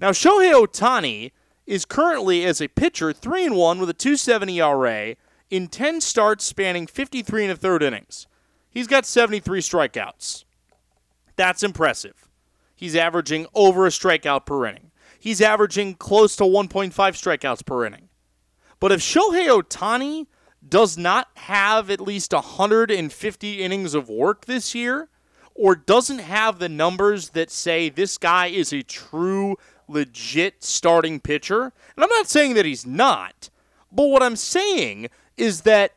Now, 0.00 0.10
Shohei 0.10 0.52
Ohtani 0.54 1.32
is 1.66 1.84
currently, 1.84 2.44
as 2.44 2.60
a 2.60 2.68
pitcher, 2.68 3.12
3 3.12 3.46
and 3.46 3.56
1 3.56 3.78
with 3.78 3.90
a 3.90 3.94
270 3.94 4.60
ERA 4.60 5.16
in 5.50 5.68
10 5.68 6.00
starts 6.00 6.44
spanning 6.44 6.86
53 6.86 7.44
and 7.44 7.52
a 7.52 7.56
third 7.56 7.82
innings. 7.82 8.26
He's 8.70 8.86
got 8.86 9.06
73 9.06 9.60
strikeouts. 9.60 10.44
That's 11.36 11.62
impressive. 11.62 12.28
He's 12.74 12.96
averaging 12.96 13.46
over 13.54 13.86
a 13.86 13.90
strikeout 13.90 14.46
per 14.46 14.66
inning. 14.66 14.90
He's 15.18 15.40
averaging 15.40 15.94
close 15.94 16.36
to 16.36 16.44
1.5 16.44 16.92
strikeouts 16.92 17.64
per 17.64 17.86
inning. 17.86 18.08
But 18.78 18.92
if 18.92 19.00
Shohei 19.00 19.48
Ohtani 19.48 20.26
does 20.66 20.98
not 20.98 21.28
have 21.36 21.90
at 21.90 22.00
least 22.00 22.32
150 22.32 23.62
innings 23.62 23.94
of 23.94 24.08
work 24.08 24.44
this 24.44 24.74
year, 24.74 25.08
or 25.54 25.74
doesn't 25.74 26.18
have 26.18 26.58
the 26.58 26.68
numbers 26.68 27.30
that 27.30 27.50
say 27.50 27.88
this 27.88 28.18
guy 28.18 28.48
is 28.48 28.72
a 28.72 28.82
true, 28.82 29.56
legit 29.88 30.62
starting 30.64 31.20
pitcher, 31.20 31.62
and 31.62 32.04
I'm 32.04 32.10
not 32.10 32.28
saying 32.28 32.54
that 32.54 32.64
he's 32.64 32.86
not, 32.86 33.50
but 33.92 34.06
what 34.06 34.22
I'm 34.22 34.36
saying 34.36 35.08
is 35.36 35.62
that 35.62 35.92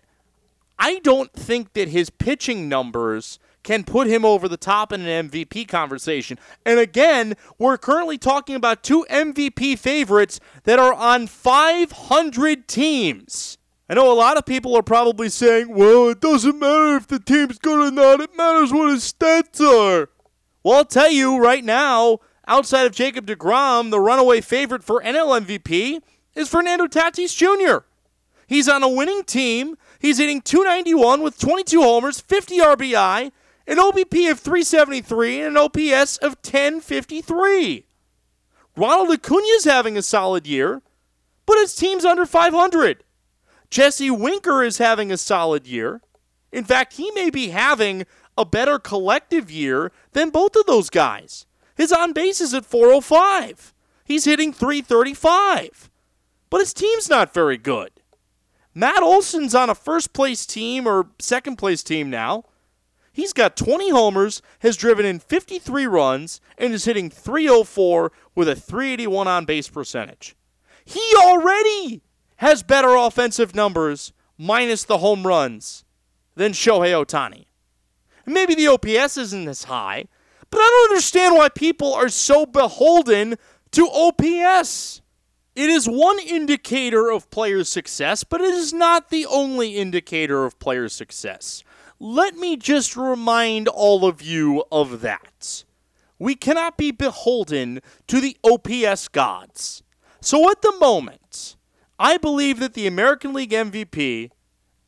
I 0.77 0.99
don't 0.99 1.31
think 1.33 1.73
that 1.73 1.89
his 1.89 2.09
pitching 2.09 2.69
numbers 2.69 3.39
can 3.63 3.83
put 3.83 4.07
him 4.07 4.23
over 4.23 4.47
the 4.47 4.57
top 4.57 4.93
in 4.93 5.05
an 5.05 5.29
MVP 5.29 5.67
conversation. 5.67 6.39
And 6.65 6.79
again, 6.79 7.35
we're 7.57 7.77
currently 7.77 8.17
talking 8.17 8.55
about 8.55 8.83
two 8.83 9.05
MVP 9.09 9.77
favorites 9.77 10.39
that 10.63 10.79
are 10.79 10.93
on 10.93 11.27
500 11.27 12.67
teams. 12.67 13.57
I 13.89 13.95
know 13.95 14.11
a 14.11 14.13
lot 14.13 14.37
of 14.37 14.45
people 14.45 14.75
are 14.77 14.83
probably 14.83 15.29
saying, 15.29 15.73
well, 15.73 16.09
it 16.09 16.21
doesn't 16.21 16.59
matter 16.59 16.95
if 16.95 17.07
the 17.07 17.19
team's 17.19 17.57
good 17.57 17.87
or 17.87 17.91
not, 17.91 18.21
it 18.21 18.37
matters 18.37 18.71
what 18.71 18.91
his 18.91 19.11
stats 19.11 19.59
are. 19.59 20.09
Well, 20.63 20.77
I'll 20.77 20.85
tell 20.85 21.11
you 21.11 21.37
right 21.37 21.63
now, 21.63 22.19
outside 22.49 22.85
of 22.85 22.93
Jacob 22.93 23.27
DeGrom, 23.27 23.91
the 23.91 23.99
runaway 23.99 24.41
favorite 24.41 24.83
for 24.83 25.01
NL 25.01 25.39
MVP 25.39 26.01
is 26.35 26.49
Fernando 26.49 26.87
Tatis 26.87 27.35
Jr. 27.35 27.85
He's 28.47 28.67
on 28.67 28.83
a 28.83 28.89
winning 28.89 29.23
team. 29.23 29.77
He's 29.99 30.17
hitting 30.17 30.41
291 30.41 31.21
with 31.21 31.39
22 31.39 31.81
homers, 31.81 32.19
50 32.19 32.57
RBI, 32.57 33.31
an 33.67 33.77
OBP 33.77 34.31
of 34.31 34.39
373, 34.39 35.41
and 35.41 35.55
an 35.55 35.57
OPS 35.57 36.17
of 36.17 36.37
1053. 36.43 37.85
Ronald 38.75 39.11
Acuna's 39.11 39.65
having 39.65 39.95
a 39.95 40.01
solid 40.01 40.47
year, 40.47 40.81
but 41.45 41.57
his 41.59 41.75
team's 41.75 42.05
under 42.05 42.25
500. 42.25 43.03
Jesse 43.69 44.09
Winker 44.09 44.63
is 44.63 44.79
having 44.79 45.11
a 45.11 45.17
solid 45.17 45.67
year. 45.67 46.01
In 46.51 46.63
fact, 46.63 46.93
he 46.93 47.11
may 47.11 47.29
be 47.29 47.49
having 47.49 48.05
a 48.35 48.45
better 48.45 48.79
collective 48.79 49.51
year 49.51 49.91
than 50.13 50.31
both 50.31 50.55
of 50.55 50.65
those 50.65 50.89
guys. 50.89 51.45
His 51.79 51.93
on 51.93 52.11
base 52.11 52.41
is 52.41 52.53
at 52.53 52.65
405. 52.65 53.73
He's 54.03 54.25
hitting 54.25 54.51
335. 54.51 55.89
But 56.49 56.59
his 56.59 56.73
team's 56.73 57.09
not 57.09 57.33
very 57.33 57.55
good. 57.55 57.91
Matt 58.75 59.01
Olson's 59.01 59.55
on 59.55 59.69
a 59.69 59.75
first 59.75 60.11
place 60.11 60.45
team 60.45 60.85
or 60.85 61.07
second 61.19 61.55
place 61.55 61.81
team 61.81 62.09
now. 62.09 62.43
He's 63.13 63.31
got 63.31 63.55
20 63.55 63.91
homers, 63.91 64.41
has 64.59 64.75
driven 64.75 65.05
in 65.05 65.19
53 65.19 65.85
runs, 65.85 66.41
and 66.57 66.73
is 66.73 66.83
hitting 66.83 67.09
304 67.09 68.11
with 68.35 68.49
a 68.49 68.57
381 68.57 69.29
on 69.29 69.45
base 69.45 69.69
percentage. 69.69 70.35
He 70.83 71.13
already 71.17 72.01
has 72.37 72.61
better 72.61 72.93
offensive 72.95 73.55
numbers, 73.55 74.11
minus 74.37 74.83
the 74.83 74.97
home 74.97 75.25
runs, 75.25 75.85
than 76.35 76.51
Shohei 76.51 76.91
Ohtani. 76.91 77.45
Maybe 78.25 78.53
the 78.53 78.67
OPS 78.67 79.15
isn't 79.15 79.47
as 79.47 79.63
high, 79.63 80.07
but 80.49 80.59
I 80.59 80.69
don't 80.69 80.91
understand 80.91 81.35
why 81.35 81.49
people 81.49 81.93
are 81.93 82.09
so 82.09 82.45
beholden 82.45 83.37
to 83.71 83.87
OPS. 83.87 85.01
It 85.55 85.69
is 85.69 85.87
one 85.87 86.19
indicator 86.19 87.09
of 87.09 87.29
player 87.29 87.63
success, 87.63 88.23
but 88.23 88.41
it 88.41 88.53
is 88.53 88.71
not 88.71 89.09
the 89.09 89.25
only 89.25 89.75
indicator 89.75 90.45
of 90.45 90.59
player 90.59 90.87
success. 90.89 91.63
Let 91.99 92.35
me 92.35 92.55
just 92.55 92.95
remind 92.95 93.67
all 93.67 94.05
of 94.05 94.21
you 94.21 94.63
of 94.71 95.01
that. 95.01 95.65
We 96.17 96.35
cannot 96.35 96.77
be 96.77 96.91
beholden 96.91 97.81
to 98.07 98.21
the 98.21 98.37
OPS 98.43 99.07
gods. 99.09 99.83
So 100.21 100.49
at 100.49 100.61
the 100.61 100.75
moment, 100.79 101.55
I 101.97 102.17
believe 102.17 102.59
that 102.59 102.73
the 102.73 102.87
American 102.87 103.33
League 103.33 103.51
MVP 103.51 104.31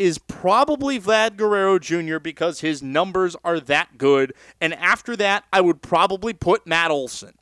is 0.02 0.18
probably 0.18 1.00
Vlad 1.00 1.38
Guerrero 1.38 1.78
Jr. 1.78 2.18
because 2.18 2.62
his 2.62 2.82
numbers 2.82 3.36
are 3.44 3.60
that 3.60 4.00
good. 4.00 4.34
And 4.60 4.74
after 4.74 5.16
that, 5.16 5.44
I 5.54 5.62
would 5.62 5.84
probably 5.84 6.34
put 6.34 6.66
Matt 6.66 6.90
Olson. 6.90 7.36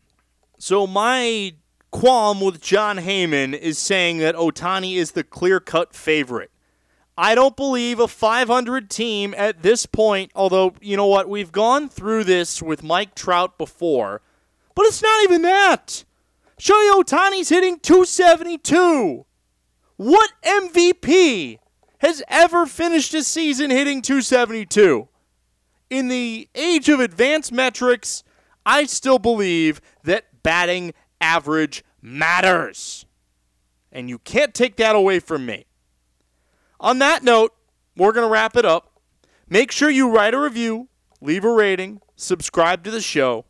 So 0.58 0.86
my 0.86 1.54
qualm 1.90 2.42
with 2.42 2.62
Jon 2.62 2.98
Heyman 2.98 3.58
is 3.58 3.80
saying 3.80 4.18
that 4.18 4.36
Ohtani 4.36 4.98
is 4.98 5.12
the 5.12 5.24
clear 5.24 5.62
cut 5.62 5.96
favorite. 5.96 6.52
I 7.18 7.34
don't 7.34 7.56
believe 7.56 8.00
a 8.00 8.10
500 8.10 8.90
team 8.90 9.34
at 9.38 9.62
this 9.62 9.86
point, 9.86 10.32
although, 10.36 10.74
you 10.82 10.98
know 10.98 11.08
what, 11.08 11.30
we've 11.30 11.54
gone 11.54 11.88
through 11.88 12.26
this 12.26 12.62
with 12.62 12.84
Mike 12.84 13.16
Trout 13.16 13.58
before, 13.58 14.22
but 14.76 14.86
it's 14.86 15.02
not 15.02 15.24
even 15.24 15.42
that. 15.44 16.04
Shohei 16.60 16.92
Ohtani's 16.92 17.48
hitting 17.48 17.80
272. 17.80 19.26
What 19.96 20.32
MVP 20.44 21.60
has 22.00 22.24
ever 22.28 22.66
finished 22.66 23.14
a 23.14 23.24
season 23.24 23.70
hitting 23.70 24.02
272? 24.02 25.08
In 25.90 26.08
the 26.08 26.48
age 26.56 26.90
of 26.90 27.00
advanced 27.00 27.52
metrics, 27.52 28.24
I 28.66 28.86
still 28.86 29.20
believe 29.20 29.82
that 30.04 30.44
batting 30.44 30.94
average 31.20 31.84
matters. 32.02 33.06
And 33.92 34.10
you 34.10 34.20
can't 34.20 34.54
take 34.54 34.76
that 34.78 34.96
away 34.96 35.20
from 35.20 35.46
me. 35.46 35.66
On 36.80 37.00
that 37.00 37.24
note, 37.24 37.54
we're 37.98 38.14
going 38.14 38.28
to 38.28 38.32
wrap 38.32 38.56
it 38.56 38.66
up. 38.66 39.02
Make 39.50 39.72
sure 39.72 39.90
you 39.90 40.14
write 40.14 40.34
a 40.34 40.40
review, 40.40 40.88
leave 41.22 41.44
a 41.44 41.52
rating, 41.52 42.02
subscribe 42.16 42.84
to 42.84 42.92
the 42.92 43.02
show. 43.02 43.46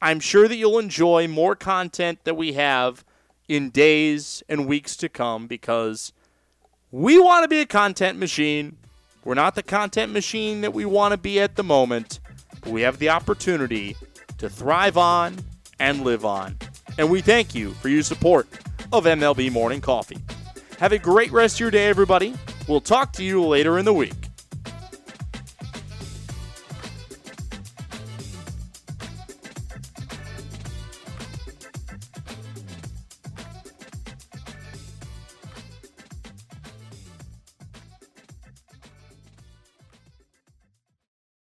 I'm 0.00 0.20
sure 0.20 0.46
that 0.46 0.56
you'll 0.56 0.78
enjoy 0.78 1.26
more 1.26 1.56
content 1.56 2.20
that 2.24 2.36
we 2.36 2.52
have 2.52 3.04
in 3.48 3.70
days 3.70 4.42
and 4.48 4.68
weeks 4.68 4.94
to 4.98 5.08
come 5.08 5.46
because 5.46 6.12
we 6.90 7.18
want 7.18 7.44
to 7.44 7.48
be 7.48 7.60
a 7.60 7.66
content 7.66 8.18
machine. 8.18 8.76
We're 9.24 9.34
not 9.34 9.54
the 9.54 9.62
content 9.62 10.12
machine 10.12 10.62
that 10.62 10.72
we 10.72 10.84
want 10.84 11.12
to 11.12 11.18
be 11.18 11.38
at 11.40 11.56
the 11.56 11.62
moment, 11.62 12.20
but 12.62 12.70
we 12.70 12.82
have 12.82 12.98
the 12.98 13.10
opportunity 13.10 13.96
to 14.38 14.48
thrive 14.48 14.96
on 14.96 15.36
and 15.78 16.02
live 16.02 16.24
on. 16.24 16.56
And 16.96 17.10
we 17.10 17.20
thank 17.20 17.54
you 17.54 17.72
for 17.74 17.88
your 17.88 18.02
support 18.02 18.48
of 18.92 19.04
MLB 19.04 19.52
Morning 19.52 19.80
Coffee. 19.80 20.18
Have 20.78 20.92
a 20.92 20.98
great 20.98 21.30
rest 21.30 21.56
of 21.56 21.60
your 21.60 21.70
day, 21.70 21.88
everybody. 21.88 22.34
We'll 22.66 22.80
talk 22.80 23.12
to 23.14 23.24
you 23.24 23.44
later 23.44 23.78
in 23.78 23.84
the 23.84 23.92
week. 23.92 24.27